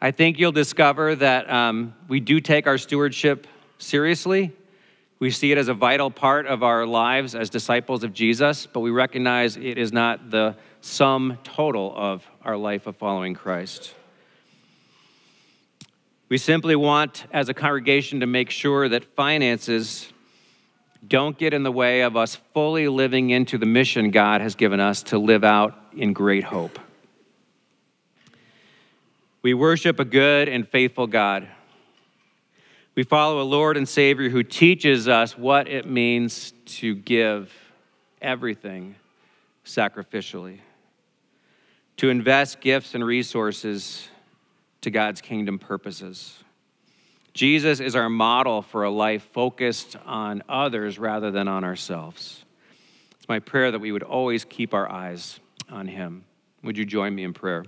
I 0.00 0.10
think 0.10 0.40
you'll 0.40 0.50
discover 0.50 1.14
that 1.14 1.48
um, 1.48 1.94
we 2.08 2.18
do 2.18 2.40
take 2.40 2.66
our 2.66 2.76
stewardship 2.78 3.46
seriously. 3.78 4.50
We 5.20 5.30
see 5.30 5.52
it 5.52 5.58
as 5.58 5.68
a 5.68 5.72
vital 5.72 6.10
part 6.10 6.48
of 6.48 6.64
our 6.64 6.84
lives 6.84 7.36
as 7.36 7.48
disciples 7.48 8.02
of 8.02 8.12
Jesus, 8.12 8.66
but 8.66 8.80
we 8.80 8.90
recognize 8.90 9.56
it 9.56 9.78
is 9.78 9.92
not 9.92 10.32
the 10.32 10.56
sum 10.80 11.38
total 11.44 11.94
of 11.96 12.28
our 12.42 12.56
life 12.56 12.88
of 12.88 12.96
following 12.96 13.34
Christ. 13.34 13.94
We 16.28 16.38
simply 16.38 16.74
want, 16.74 17.24
as 17.32 17.48
a 17.48 17.54
congregation, 17.54 18.18
to 18.18 18.26
make 18.26 18.50
sure 18.50 18.88
that 18.88 19.04
finances 19.14 20.12
don't 21.06 21.38
get 21.38 21.54
in 21.54 21.62
the 21.62 21.72
way 21.72 22.02
of 22.02 22.16
us 22.16 22.36
fully 22.52 22.88
living 22.88 23.30
into 23.30 23.58
the 23.58 23.66
mission 23.66 24.10
God 24.10 24.40
has 24.40 24.54
given 24.54 24.80
us 24.80 25.02
to 25.04 25.18
live 25.18 25.44
out 25.44 25.76
in 25.96 26.12
great 26.12 26.44
hope. 26.44 26.78
We 29.42 29.54
worship 29.54 29.98
a 29.98 30.04
good 30.04 30.48
and 30.48 30.68
faithful 30.68 31.06
God. 31.06 31.48
We 32.94 33.04
follow 33.04 33.40
a 33.40 33.44
Lord 33.44 33.76
and 33.76 33.88
Savior 33.88 34.28
who 34.28 34.42
teaches 34.42 35.08
us 35.08 35.38
what 35.38 35.68
it 35.68 35.86
means 35.86 36.52
to 36.66 36.94
give 36.94 37.50
everything 38.20 38.96
sacrificially, 39.64 40.58
to 41.96 42.10
invest 42.10 42.60
gifts 42.60 42.94
and 42.94 43.04
resources 43.04 44.08
to 44.82 44.90
God's 44.90 45.22
kingdom 45.22 45.58
purposes. 45.58 46.42
Jesus 47.32 47.80
is 47.80 47.94
our 47.94 48.08
model 48.08 48.62
for 48.62 48.84
a 48.84 48.90
life 48.90 49.22
focused 49.32 49.96
on 50.04 50.42
others 50.48 50.98
rather 50.98 51.30
than 51.30 51.48
on 51.48 51.64
ourselves. 51.64 52.44
It's 53.18 53.28
my 53.28 53.38
prayer 53.38 53.70
that 53.70 53.78
we 53.78 53.92
would 53.92 54.02
always 54.02 54.44
keep 54.44 54.74
our 54.74 54.90
eyes 54.90 55.38
on 55.70 55.86
Him. 55.86 56.24
Would 56.64 56.76
you 56.76 56.84
join 56.84 57.14
me 57.14 57.22
in 57.22 57.32
prayer? 57.32 57.64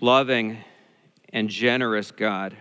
Loving 0.00 0.58
and 1.32 1.48
generous 1.48 2.10
God, 2.10 2.56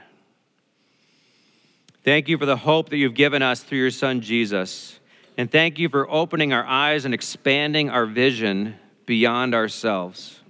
thank 2.04 2.28
you 2.28 2.38
for 2.38 2.46
the 2.46 2.58
hope 2.58 2.90
that 2.90 2.98
you've 2.98 3.14
given 3.14 3.42
us 3.42 3.62
through 3.62 3.80
your 3.80 3.92
Son 3.92 4.22
Jesus. 4.22 5.00
And 5.38 5.52
thank 5.52 5.78
you 5.78 5.90
for 5.90 6.10
opening 6.10 6.54
our 6.54 6.66
eyes 6.66 7.06
and 7.06 7.14
expanding 7.14 7.90
our 7.90 8.06
vision 8.06 8.76
beyond 9.06 9.54
ourselves. 9.54 10.43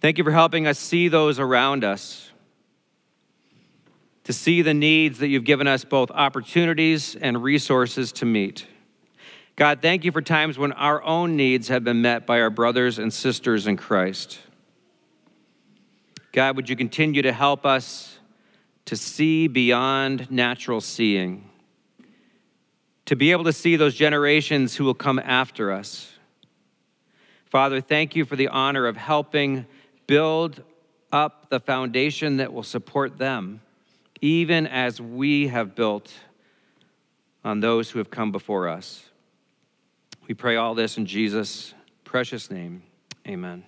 Thank 0.00 0.18
you 0.18 0.24
for 0.24 0.30
helping 0.30 0.66
us 0.66 0.78
see 0.78 1.08
those 1.08 1.38
around 1.38 1.84
us, 1.84 2.30
to 4.24 4.32
see 4.32 4.62
the 4.62 4.74
needs 4.74 5.18
that 5.18 5.28
you've 5.28 5.44
given 5.44 5.66
us 5.66 5.84
both 5.84 6.10
opportunities 6.10 7.16
and 7.16 7.42
resources 7.42 8.12
to 8.12 8.24
meet. 8.24 8.66
God, 9.56 9.82
thank 9.82 10.04
you 10.04 10.12
for 10.12 10.22
times 10.22 10.56
when 10.56 10.72
our 10.72 11.02
own 11.02 11.36
needs 11.36 11.68
have 11.68 11.82
been 11.82 12.02
met 12.02 12.26
by 12.26 12.40
our 12.40 12.50
brothers 12.50 12.98
and 12.98 13.12
sisters 13.12 13.66
in 13.66 13.76
Christ. 13.76 14.38
God, 16.32 16.56
would 16.56 16.68
you 16.68 16.76
continue 16.76 17.22
to 17.22 17.32
help 17.32 17.66
us 17.66 18.18
to 18.84 18.96
see 18.96 19.48
beyond 19.48 20.30
natural 20.30 20.80
seeing? 20.80 21.48
to 23.08 23.16
be 23.16 23.32
able 23.32 23.44
to 23.44 23.54
see 23.54 23.74
those 23.74 23.94
generations 23.94 24.76
who 24.76 24.84
will 24.84 24.92
come 24.92 25.18
after 25.18 25.72
us. 25.72 26.12
Father, 27.46 27.80
thank 27.80 28.14
you 28.14 28.26
for 28.26 28.36
the 28.36 28.48
honor 28.48 28.86
of 28.86 28.98
helping 28.98 29.64
build 30.08 30.64
up 31.12 31.48
the 31.50 31.60
foundation 31.60 32.38
that 32.38 32.52
will 32.52 32.64
support 32.64 33.18
them, 33.18 33.60
even 34.20 34.66
as 34.66 35.00
we 35.00 35.46
have 35.46 35.76
built 35.76 36.12
on 37.44 37.60
those 37.60 37.90
who 37.90 38.00
have 38.00 38.10
come 38.10 38.32
before 38.32 38.66
us. 38.68 39.04
We 40.26 40.34
pray 40.34 40.56
all 40.56 40.74
this 40.74 40.98
in 40.98 41.06
Jesus' 41.06 41.72
precious 42.04 42.50
name. 42.50 42.82
Amen. 43.26 43.62